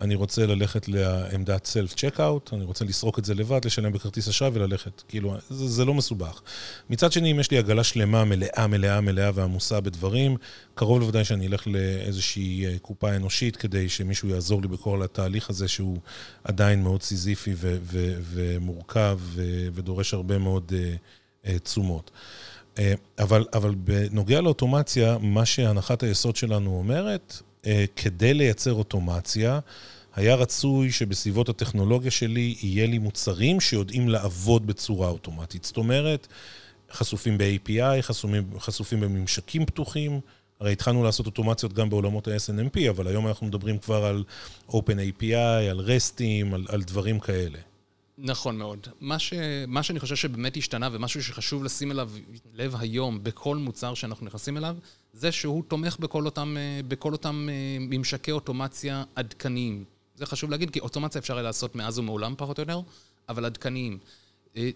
אני 0.01 0.15
רוצה 0.15 0.45
ללכת 0.45 0.87
לעמדת 0.87 1.65
self 1.65 1.95
checkout, 1.95 2.53
אני 2.53 2.65
רוצה 2.65 2.85
לסרוק 2.85 3.19
את 3.19 3.25
זה 3.25 3.35
לבד, 3.35 3.65
לשלם 3.65 3.91
בכרטיס 3.91 4.27
אשראי 4.27 4.51
וללכת. 4.53 5.03
כאילו, 5.07 5.35
זה, 5.49 5.67
זה 5.67 5.85
לא 5.85 5.93
מסובך. 5.93 6.41
מצד 6.89 7.11
שני, 7.11 7.31
אם 7.31 7.39
יש 7.39 7.51
לי 7.51 7.57
עגלה 7.57 7.83
שלמה, 7.83 8.25
מלאה, 8.25 8.67
מלאה, 8.67 9.01
מלאה 9.01 9.31
ועמוסה 9.33 9.81
בדברים, 9.81 10.37
קרוב 10.75 10.99
לוודאי 10.99 11.25
שאני 11.25 11.47
אלך 11.47 11.67
לאיזושהי 11.67 12.65
אה, 12.65 12.79
קופה 12.79 13.15
אנושית 13.15 13.55
כדי 13.55 13.89
שמישהו 13.89 14.29
יעזור 14.29 14.61
לי 14.61 14.67
בכל 14.67 15.03
התהליך 15.03 15.49
הזה 15.49 15.67
שהוא 15.67 15.97
עדיין 16.43 16.83
מאוד 16.83 17.03
סיזיפי 17.03 17.53
ו- 17.55 17.77
ו- 17.81 18.19
ומורכב 18.21 19.19
ו- 19.21 19.67
ודורש 19.73 20.13
הרבה 20.13 20.37
מאוד 20.37 20.71
uh, 20.71 21.45
uh, 21.45 21.59
תשומות. 21.59 22.11
Uh, 22.75 22.79
אבל, 23.19 23.45
אבל 23.53 23.75
בנוגע 23.75 24.41
לאוטומציה, 24.41 25.17
מה 25.21 25.45
שהנחת 25.45 26.03
היסוד 26.03 26.35
שלנו 26.35 26.77
אומרת, 26.77 27.41
כדי 27.95 28.33
לייצר 28.33 28.73
אוטומציה, 28.73 29.59
היה 30.15 30.35
רצוי 30.35 30.91
שבסביבות 30.91 31.49
הטכנולוגיה 31.49 32.11
שלי 32.11 32.55
יהיה 32.61 32.87
לי 32.87 32.97
מוצרים 32.97 33.59
שיודעים 33.59 34.09
לעבוד 34.09 34.67
בצורה 34.67 35.09
אוטומטית. 35.09 35.63
זאת 35.63 35.77
אומרת, 35.77 36.27
חשופים 36.91 37.37
ב-API, 37.37 38.01
חשופים, 38.01 38.43
חשופים 38.59 38.99
בממשקים 38.99 39.65
פתוחים. 39.65 40.19
הרי 40.59 40.71
התחלנו 40.71 41.03
לעשות 41.03 41.25
אוטומציות 41.25 41.73
גם 41.73 41.89
בעולמות 41.89 42.27
ה-SNMP, 42.27 42.89
אבל 42.89 43.07
היום 43.07 43.27
אנחנו 43.27 43.47
מדברים 43.47 43.77
כבר 43.77 44.05
על 44.05 44.23
Open 44.69 45.21
API, 45.21 45.69
על 45.69 45.77
רסטים, 45.79 46.53
על, 46.53 46.65
על 46.69 46.83
דברים 46.83 47.19
כאלה. 47.19 47.59
נכון 48.17 48.57
מאוד. 48.57 48.87
מה, 48.99 49.19
ש... 49.19 49.33
מה 49.67 49.83
שאני 49.83 49.99
חושב 49.99 50.15
שבאמת 50.15 50.57
השתנה, 50.57 50.89
ומשהו 50.91 51.23
שחשוב 51.23 51.63
לשים 51.63 51.91
אליו 51.91 52.11
לב 52.53 52.75
היום 52.79 53.23
בכל 53.23 53.57
מוצר 53.57 53.93
שאנחנו 53.93 54.25
נכנסים 54.25 54.57
אליו, 54.57 54.75
זה 55.13 55.31
שהוא 55.31 55.63
תומך 55.67 55.97
בכל 55.99 56.25
אותם, 56.25 56.55
אה, 56.57 56.79
בכל 56.87 57.11
אותם 57.11 57.47
אה, 57.51 57.77
ממשקי 57.79 58.31
אוטומציה 58.31 59.03
עדכניים. 59.15 59.83
זה 60.15 60.25
חשוב 60.25 60.51
להגיד, 60.51 60.69
כי 60.69 60.79
אוטומציה 60.79 61.19
אפשר 61.19 61.41
לעשות 61.41 61.75
מאז 61.75 61.99
ומעולם 61.99 62.33
פחות 62.37 62.57
או 62.57 62.61
יותר, 62.61 62.81
אבל 63.29 63.45
עדכניים. 63.45 63.97
אה, 64.57 64.69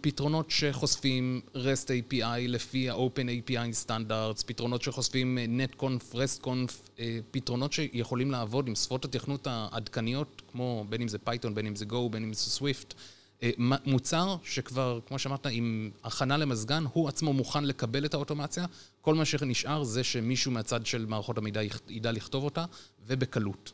פתרונות 0.00 0.50
שחושפים 0.50 1.40
REST 1.54 1.88
API 1.88 2.40
לפי 2.48 2.90
ה-Open 2.90 3.50
API 3.50 3.86
Standards, 3.86 4.46
פתרונות 4.46 4.82
שחושפים 4.82 5.38
NetConf, 5.58 6.14
RESTConf, 6.14 7.00
פתרונות 7.30 7.72
שיכולים 7.72 8.30
לעבוד 8.30 8.68
עם 8.68 8.74
שפות 8.74 9.04
התכנות 9.04 9.46
העדכניות, 9.50 10.42
כמו 10.52 10.84
בין 10.88 11.02
אם 11.02 11.08
זה 11.08 11.18
Python, 11.26 11.50
בין 11.54 11.66
אם 11.66 11.76
זה 11.76 11.84
Go, 11.88 12.08
בין 12.10 12.22
אם 12.22 12.32
זה 12.32 12.58
Swift. 12.58 12.94
אה, 13.42 13.50
מוצר 13.86 14.36
שכבר, 14.42 14.98
כמו 15.06 15.18
שאמרת, 15.18 15.46
עם 15.50 15.90
הכנה 16.04 16.36
למזגן, 16.36 16.84
הוא 16.92 17.08
עצמו 17.08 17.32
מוכן 17.32 17.64
לקבל 17.64 18.04
את 18.04 18.14
האוטומציה. 18.14 18.66
כל 19.00 19.14
מה 19.14 19.24
שנשאר 19.24 19.84
זה 19.84 20.04
שמישהו 20.04 20.52
מהצד 20.52 20.86
של 20.86 21.06
מערכות 21.06 21.38
המידע 21.38 21.60
ידע 21.88 22.12
לכתוב 22.12 22.44
אותה, 22.44 22.64
ובקלות. 23.06 23.72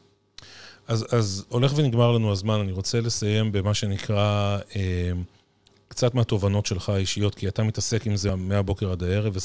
אז, 0.88 1.06
אז 1.10 1.44
הולך 1.48 1.72
ונגמר 1.76 2.12
לנו 2.12 2.32
הזמן, 2.32 2.60
אני 2.60 2.72
רוצה 2.72 3.00
לסיים 3.00 3.52
במה 3.52 3.74
שנקרא 3.74 4.58
אה, 4.76 5.12
קצת 5.92 6.14
מהתובנות 6.14 6.66
שלך 6.66 6.88
האישיות, 6.88 7.34
כי 7.34 7.48
אתה 7.48 7.62
מתעסק 7.62 8.06
עם 8.06 8.16
זה 8.16 8.34
מהבוקר 8.34 8.92
עד 8.92 9.02
הערב, 9.02 9.36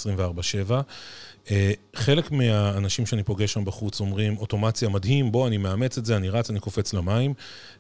24-7. 0.70 0.72
אה, 1.52 1.72
חלק 1.96 2.32
מהאנשים 2.32 3.06
שאני 3.06 3.24
פוגש 3.24 3.54
שם 3.54 3.66
בחוץ 3.66 4.00
אומרים, 4.00 4.38
אוטומציה 4.38 4.90
מדהים, 4.90 5.32
בוא, 5.32 5.48
אני 5.48 5.58
מאמץ 5.58 5.98
את 5.98 6.06
זה, 6.06 6.18
אני 6.18 6.30
רץ, 6.30 6.50
אני 6.50 6.60
קופץ 6.60 6.94
למים. 6.94 7.34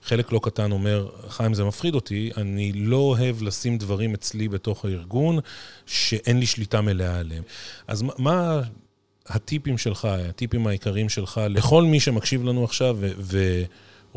חלק 0.03 0.31
לא 0.31 0.39
קטן 0.43 0.71
אומר, 0.71 1.09
חיים, 1.29 1.53
זה 1.53 1.63
מפחיד 1.63 1.95
אותי, 1.95 2.31
אני 2.37 2.71
לא 2.73 2.97
אוהב 2.97 3.41
לשים 3.41 3.77
דברים 3.77 4.13
אצלי 4.13 4.47
בתוך 4.47 4.85
הארגון 4.85 5.39
שאין 5.85 6.39
לי 6.39 6.45
שליטה 6.45 6.81
מלאה 6.81 7.19
עליהם. 7.19 7.43
אז 7.87 8.03
מה 8.17 8.61
הטיפים 9.27 9.77
שלך, 9.77 10.05
הטיפים 10.29 10.67
העיקריים 10.67 11.09
שלך 11.09 11.41
לכל 11.49 11.83
מי 11.83 11.99
שמקשיב 11.99 12.43
לנו 12.43 12.63
עכשיו 12.63 12.97
ו... 13.01 13.63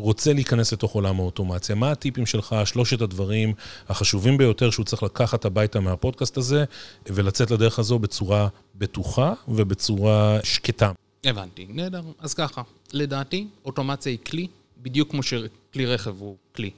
רוצה 0.01 0.33
להיכנס 0.33 0.73
לתוך 0.73 0.91
עולם 0.91 1.19
האוטומציה. 1.19 1.75
מה 1.75 1.91
הטיפים 1.91 2.25
שלך, 2.25 2.55
שלושת 2.65 3.01
הדברים 3.01 3.53
החשובים 3.89 4.37
ביותר 4.37 4.69
שהוא 4.69 4.85
צריך 4.85 5.03
לקחת 5.03 5.45
הביתה 5.45 5.79
מהפודקאסט 5.79 6.37
הזה, 6.37 6.63
ולצאת 7.07 7.51
לדרך 7.51 7.79
הזו 7.79 7.99
בצורה 7.99 8.47
בטוחה 8.75 9.33
ובצורה 9.47 10.39
שקטה? 10.43 10.91
הבנתי, 11.23 11.67
נהדר. 11.69 12.01
אז 12.19 12.33
ככה, 12.33 12.61
לדעתי, 12.93 13.47
אוטומציה 13.65 14.11
היא 14.11 14.19
כלי, 14.25 14.47
בדיוק 14.81 15.11
כמו 15.11 15.23
שכלי 15.23 15.85
רכב 15.85 16.15
הוא 16.19 16.35
כלי. 16.55 16.71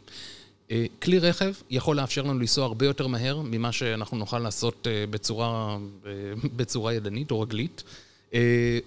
אה, 0.71 0.85
כלי 1.01 1.19
רכב 1.19 1.53
יכול 1.69 1.95
לאפשר 1.95 2.21
לנו 2.21 2.39
לנסוע 2.39 2.65
הרבה 2.65 2.85
יותר 2.85 3.07
מהר 3.07 3.41
ממה 3.43 3.71
שאנחנו 3.71 4.17
נוכל 4.17 4.39
לעשות 4.39 4.87
אה, 4.87 5.05
בצורה, 5.09 5.77
אה, 6.05 6.11
בצורה 6.55 6.93
ידנית 6.93 7.31
או 7.31 7.41
רגלית. 7.41 7.83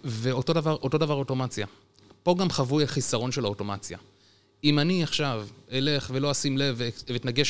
ואותו 0.05 0.53
דבר, 0.53 0.77
דבר 1.01 1.15
אוטומציה. 1.15 1.67
פה 2.23 2.35
גם 2.39 2.51
חבוי 2.51 2.85
החיסרון 2.85 3.33
של 3.33 3.45
האוטומציה. 3.45 3.99
אם 4.65 4.79
אני 4.79 5.03
עכשיו 5.03 5.47
אלך 5.73 6.11
ולא 6.15 6.31
אשים 6.31 6.59
לב 6.59 6.81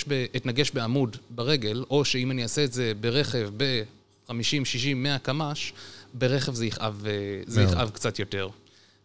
ואתנגש 0.09 0.71
בעמוד 0.75 1.16
ברגל, 1.31 1.85
או 1.90 2.05
שאם 2.05 2.31
אני 2.31 2.42
אעשה 2.42 2.64
את 2.64 2.73
זה 2.73 2.92
ברכב 3.01 3.51
ב-50, 3.57 4.64
60, 4.64 5.03
100 5.03 5.19
קמ"ש, 5.19 5.73
ברכב 6.14 6.55
זה 6.55 6.66
יכאב, 6.66 7.05
אה, 7.07 7.12
זה 7.47 7.62
יכאב 7.62 7.90
קצת 7.90 8.19
יותר. 8.19 8.49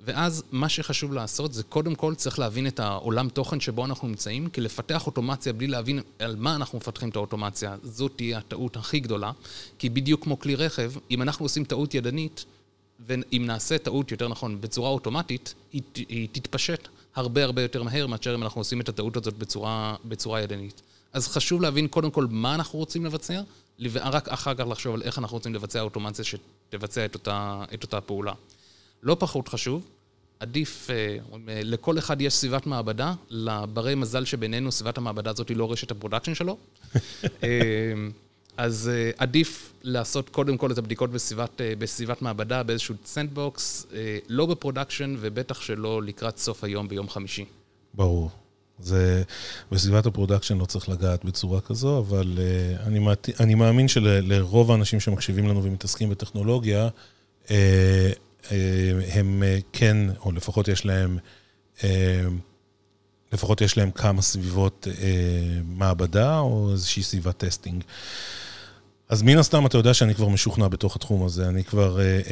ואז 0.06 0.44
מה 0.52 0.70
שחשוב 0.70 1.14
לעשות 1.14 1.54
זה 1.54 1.64
קודם 1.64 1.96
כל 1.96 2.16
צריך 2.16 2.40
להבין 2.40 2.68
את 2.68 2.80
העולם 2.80 3.30
תוכן 3.30 3.60
שבו 3.60 3.86
אנחנו 3.86 4.08
נמצאים, 4.08 4.50
כי 4.50 4.62
לפתח 4.62 5.08
אוטומציה 5.08 5.54
בלי 5.54 5.68
להבין 5.68 6.00
על 6.20 6.36
מה 6.36 6.56
אנחנו 6.56 6.78
מפתחים 6.78 7.10
את 7.10 7.16
האוטומציה, 7.16 7.76
זאת 7.84 8.12
תהיה 8.16 8.38
הטעות 8.38 8.78
הכי 8.78 9.00
גדולה, 9.00 9.32
כי 9.80 9.90
בדיוק 9.90 10.24
כמו 10.24 10.40
כלי 10.40 10.56
רכב, 10.56 10.92
אם 11.12 11.22
אנחנו 11.22 11.46
עושים 11.46 11.64
טעות 11.64 11.94
ידנית, 11.94 12.46
ואם 13.08 13.44
נעשה 13.46 13.78
טעות, 13.78 14.12
יותר 14.12 14.28
נכון, 14.28 14.62
בצורה 14.62 14.90
אוטומטית, 14.90 15.54
היא, 15.74 15.82
היא 15.96 16.28
תתפשט 16.32 16.88
הרבה 17.16 17.44
הרבה 17.44 17.62
יותר 17.62 17.84
מהר 17.84 18.08
מאשר 18.08 18.36
אם 18.36 18.44
אנחנו 18.44 18.62
עושים 18.62 18.82
את 18.82 18.90
הטעות 18.90 19.18
הזאת 19.18 19.38
בצורה, 19.38 19.96
בצורה 20.06 20.42
ידנית. 20.42 20.82
אז 21.14 21.28
חשוב 21.28 21.62
להבין 21.62 21.88
קודם 21.88 22.12
כל 22.12 22.28
מה 22.30 22.56
אנחנו 22.56 22.80
רוצים 22.80 23.06
לבצע, 23.06 23.42
ורק 23.80 24.30
אחר 24.30 24.54
כך 24.54 24.68
לחשוב 24.68 24.96
על 24.96 25.02
איך 25.02 25.20
אנחנו 25.20 25.38
רוצים 25.38 25.54
לבצע 25.54 25.82
אוטומציה 25.82 26.26
שתבצע 26.26 27.06
את 27.06 27.14
אותה, 27.14 27.64
את 27.74 27.84
אותה 27.84 28.02
פעולה. 28.02 28.34
לא 29.04 29.18
פחות 29.20 29.48
חשוב, 29.48 29.88
עדיף, 30.40 30.90
אה, 30.90 31.18
לכל 31.48 31.98
אחד 31.98 32.22
יש 32.22 32.34
סביבת 32.34 32.66
מעבדה, 32.68 33.14
לברי 33.30 33.96
מזל 33.96 34.26
שבינינו 34.26 34.72
סביבת 34.72 34.98
המעבדה 34.98 35.30
הזאת 35.30 35.50
היא 35.50 35.58
לא 35.58 35.72
רשת 35.72 35.92
ה 35.92 35.95
production 35.95 36.34
שלו. 36.34 36.58
אז 38.58 38.92
uh, 38.94 39.16
עדיף 39.18 39.74
לעשות 39.84 40.30
קודם 40.30 40.58
כל 40.58 40.72
את 40.72 40.78
הבדיקות 40.78 41.12
בסביבת, 41.12 41.50
uh, 41.50 41.80
בסביבת 41.80 42.22
מעבדה, 42.22 42.64
באיזשהו 42.64 42.96
sandbox, 43.06 43.86
uh, 43.90 43.96
לא 44.30 44.46
ב 44.46 44.52
production 44.52 45.16
ובטח 45.20 45.62
שלא 45.62 46.02
לקראת 46.04 46.38
סוף 46.38 46.64
היום 46.64 46.88
ביום 46.88 47.10
חמישי. 47.10 47.46
ברור. 47.94 48.30
זה, 48.80 49.24
בסביבת 49.72 50.06
ה 50.06 50.10
production 50.10 50.58
לא 50.58 50.66
צריך 50.66 50.90
לגעת 50.90 51.26
בצורה 51.26 51.62
כזו, 51.62 52.00
אבל 52.00 52.38
uh, 52.38 52.88
אני, 52.88 53.00
מת, 53.00 53.30
אני 53.40 53.56
מאמין 53.56 53.88
שלרוב 53.88 54.72
האנשים 54.72 55.00
שמקשיבים 55.00 55.48
לנו 55.48 55.64
ומתעסקים 55.64 56.10
בטכנולוגיה, 56.10 56.90
uh, 57.46 57.50
uh, 57.50 58.52
הם 59.14 59.44
uh, 59.44 59.64
כן, 59.74 59.98
או 60.26 60.32
לפחות 60.32 60.68
יש 60.68 60.86
להם... 60.86 61.18
Uh, 61.78 61.84
לפחות 63.34 63.62
יש 63.62 63.78
להם 63.78 63.92
כמה 63.92 64.22
סביבות 64.22 64.88
אה, 65.02 65.62
מעבדה 65.66 66.40
או 66.40 66.70
איזושהי 66.72 67.04
סביבת 67.04 67.38
testing. 67.38 67.84
אז 69.12 69.22
מן 69.22 69.38
הסתם 69.38 69.66
אתה 69.66 69.78
יודע 69.78 69.94
שאני 69.94 70.16
כבר 70.16 70.28
משוכנע 70.28 70.68
בתוך 70.68 70.96
התחום 70.96 71.26
הזה, 71.26 71.48
אני 71.50 71.64
כבר 71.64 71.98
uh, 71.98 72.28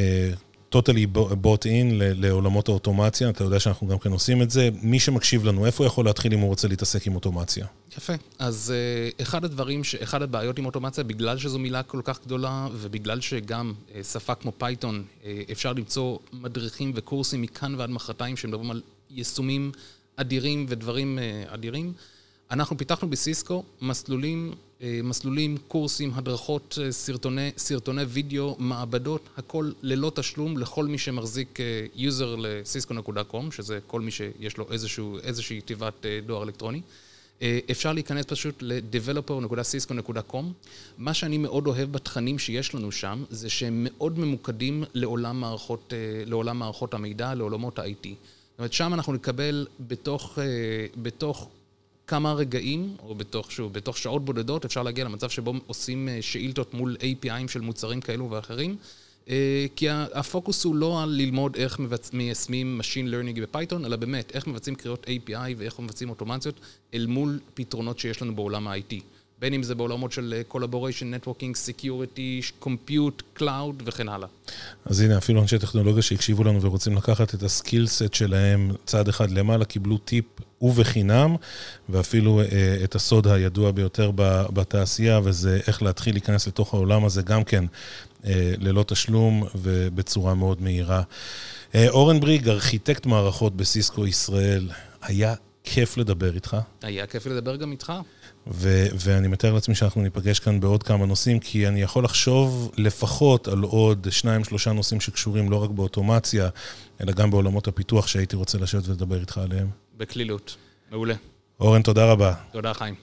uh, 0.73 0.75
totally 0.75 1.17
bought 1.43 1.63
in 1.63 1.85
לעולמות 1.93 2.67
האוטומציה, 2.67 3.29
אתה 3.29 3.43
יודע 3.43 3.59
שאנחנו 3.59 3.87
גם 3.87 3.99
כן 3.99 4.11
עושים 4.11 4.41
את 4.41 4.51
זה. 4.51 4.69
מי 4.81 4.99
שמקשיב 4.99 5.45
לנו, 5.45 5.65
איפה 5.65 5.83
הוא 5.83 5.87
יכול 5.87 6.05
להתחיל 6.05 6.33
אם 6.33 6.39
הוא 6.39 6.49
רוצה 6.49 6.67
להתעסק 6.67 7.07
עם 7.07 7.15
אוטומציה? 7.15 7.65
יפה. 7.97 8.13
אז 8.39 8.73
uh, 9.17 9.21
אחד 9.21 9.45
הדברים, 9.45 9.83
ש... 9.83 9.95
אחד 9.95 10.21
הבעיות 10.21 10.59
עם 10.59 10.65
אוטומציה, 10.65 11.03
בגלל 11.03 11.37
שזו 11.37 11.59
מילה 11.59 11.83
כל 11.83 12.01
כך 12.03 12.19
גדולה, 12.25 12.67
ובגלל 12.73 13.21
שגם 13.21 13.73
uh, 13.89 14.03
שפה 14.03 14.35
כמו 14.35 14.51
Python, 14.57 15.03
uh, 15.21 15.25
אפשר 15.51 15.73
למצוא 15.73 16.17
מדריכים 16.33 16.91
וקורסים 16.95 17.41
מכאן 17.41 17.75
ועד 17.75 17.89
מחרתיים 17.89 18.37
שמדברים 18.37 18.71
על 18.71 18.81
יישומים 19.11 19.71
אדירים 20.15 20.65
ודברים 20.69 21.19
uh, 21.19 21.53
אדירים. 21.53 21.93
אנחנו 22.51 22.77
פיתחנו 22.77 23.09
בסיסקו 23.09 23.63
מסלולים, 23.81 24.53
אה, 24.81 24.99
מסלולים, 25.03 25.57
קורסים, 25.67 26.11
הדרכות, 26.15 26.77
אה, 26.81 26.91
סרטוני, 26.91 27.51
סרטוני 27.57 28.03
וידאו, 28.03 28.55
מעבדות, 28.59 29.29
הכל 29.37 29.71
ללא 29.81 30.11
תשלום 30.15 30.57
לכל 30.57 30.85
מי 30.85 30.97
שמחזיק 30.97 31.59
user 31.95 32.35
ל 32.35 32.46
Cisco.com, 32.46 33.51
שזה 33.51 33.79
כל 33.87 34.01
מי 34.01 34.11
שיש 34.11 34.57
לו 34.57 34.67
איזשהו, 34.71 35.17
איזושהי 35.23 35.61
תיבת 35.61 36.05
דואר 36.25 36.43
אלקטרוני. 36.43 36.81
אפשר 37.71 37.93
להיכנס 37.93 38.25
פשוט 38.25 38.55
ל-developer.cisco.com. 38.61 40.43
מה 40.97 41.13
שאני 41.13 41.37
מאוד 41.37 41.67
אוהב 41.67 41.91
בתכנים 41.91 42.39
שיש 42.39 42.75
לנו 42.75 42.91
שם, 42.91 43.23
זה 43.29 43.49
שהם 43.49 43.87
מאוד 43.89 44.19
ממוקדים 44.19 44.83
לעולם 44.93 45.39
מערכות, 45.39 45.93
לעולם 46.25 46.59
מערכות 46.59 46.93
המידע, 46.93 47.33
לעולמות 47.33 47.79
ה-IT. 47.79 48.03
זאת 48.03 48.59
אומרת, 48.59 48.73
שם 48.73 48.93
אנחנו 48.93 49.13
נקבל 49.13 49.67
בתוך, 49.79 50.39
בתוך 51.01 51.49
כמה 52.09 52.33
רגעים, 52.33 52.95
או 53.03 53.15
בתוך, 53.15 53.51
שוב, 53.51 53.73
בתוך 53.73 53.97
שעות 53.97 54.25
בודדות, 54.25 54.65
אפשר 54.65 54.83
להגיע 54.83 55.05
למצב 55.05 55.29
שבו 55.29 55.53
עושים 55.67 56.09
אה, 56.09 56.17
שאילתות 56.21 56.73
מול 56.73 56.97
APIים 56.99 57.47
של 57.47 57.61
מוצרים 57.61 58.01
כאלו 58.01 58.31
ואחרים. 58.31 58.75
אה, 59.29 59.65
כי 59.75 59.89
הפוקוס 59.89 60.63
הוא 60.63 60.75
לא 60.75 61.03
על 61.03 61.09
ללמוד 61.09 61.55
איך 61.55 61.79
מבצ... 61.79 62.13
מיישמים 62.13 62.81
Machine 62.81 63.13
Learning 63.13 63.41
בפייתון, 63.41 63.85
אלא 63.85 63.95
באמת, 63.95 64.31
איך 64.35 64.47
מבצעים 64.47 64.75
קריאות 64.75 65.05
API 65.05 65.53
ואיך 65.57 65.79
מבצעים 65.79 66.09
אוטומציות 66.09 66.59
אל 66.93 67.05
מול 67.05 67.39
פתרונות 67.53 67.99
שיש 67.99 68.21
לנו 68.21 68.35
בעולם 68.35 68.67
ה-IT. 68.67 68.95
בין 69.41 69.53
אם 69.53 69.63
זה 69.63 69.75
בעולמות 69.75 70.11
של 70.11 70.33
אה, 70.37 70.57
collaboration, 70.57 71.25
networking, 71.25 71.55
security, 71.69 72.65
compute, 72.65 73.39
cloud 73.39 73.83
וכן 73.85 74.09
הלאה. 74.09 74.27
אז 74.85 75.01
הנה, 75.01 75.17
אפילו 75.17 75.41
אנשי 75.41 75.59
טכנולוגיה 75.59 76.01
שהקשיבו 76.01 76.43
לנו 76.43 76.61
ורוצים 76.61 76.95
לקחת 76.97 77.33
את 77.35 77.43
הסקיל 77.43 77.87
סט 77.87 78.13
שלהם 78.13 78.71
צעד 78.85 79.07
אחד 79.07 79.31
למעלה, 79.31 79.65
קיבלו 79.65 79.97
טיפ 79.97 80.25
ובחינם, 80.61 81.35
ואפילו 81.89 82.41
אה, 82.41 82.45
את 82.83 82.95
הסוד 82.95 83.27
הידוע 83.27 83.71
ביותר 83.71 84.11
בתעשייה, 84.53 85.19
וזה 85.23 85.59
איך 85.67 85.83
להתחיל 85.83 86.15
להיכנס 86.15 86.47
לתוך 86.47 86.73
העולם 86.73 87.05
הזה 87.05 87.21
גם 87.21 87.43
כן 87.43 87.65
אה, 88.25 88.53
ללא 88.57 88.83
תשלום 88.87 89.43
ובצורה 89.55 90.33
מאוד 90.33 90.61
מהירה. 90.61 91.01
אה, 91.75 91.89
אורן 91.89 92.19
בריג, 92.19 92.49
ארכיטקט 92.49 93.05
מערכות 93.05 93.55
בסיסקו 93.55 94.07
ישראל, 94.07 94.69
היה 95.01 95.33
כיף 95.63 95.97
לדבר 95.97 96.35
איתך. 96.35 96.57
היה 96.81 97.07
כיף 97.07 97.25
לדבר 97.25 97.55
גם 97.55 97.71
איתך. 97.71 97.93
ו- 98.47 98.87
ואני 98.99 99.27
מתאר 99.27 99.53
לעצמי 99.53 99.75
שאנחנו 99.75 100.01
ניפגש 100.01 100.39
כאן 100.39 100.59
בעוד 100.59 100.83
כמה 100.83 101.05
נושאים, 101.05 101.39
כי 101.39 101.67
אני 101.67 101.81
יכול 101.81 102.03
לחשוב 102.03 102.71
לפחות 102.77 103.47
על 103.47 103.61
עוד 103.63 104.07
שניים, 104.09 104.43
שלושה 104.43 104.71
נושאים 104.71 105.01
שקשורים 105.01 105.51
לא 105.51 105.63
רק 105.63 105.69
באוטומציה, 105.69 106.49
אלא 107.01 107.11
גם 107.11 107.31
בעולמות 107.31 107.67
הפיתוח 107.67 108.07
שהייתי 108.07 108.35
רוצה 108.35 108.57
לשבת 108.57 108.87
ולדבר 108.87 109.19
איתך 109.19 109.37
עליהם. 109.37 109.67
בקלילות. 109.97 110.55
מעולה. 110.91 111.15
אורן, 111.59 111.81
תודה 111.81 112.11
רבה. 112.11 112.33
תודה, 112.51 112.73
חיים. 112.73 112.95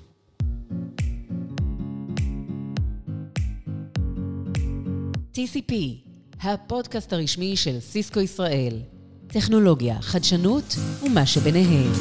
TCP, 5.34 5.72
הפודקאסט 6.40 7.12
הרשמי 7.12 7.56
של 7.56 7.80
סיסקו 7.80 8.20
ישראל. 8.20 8.80
טכנולוגיה, 9.26 10.02
חדשנות 10.02 10.76
ומה 11.02 11.26
שביניהם. 11.26 11.92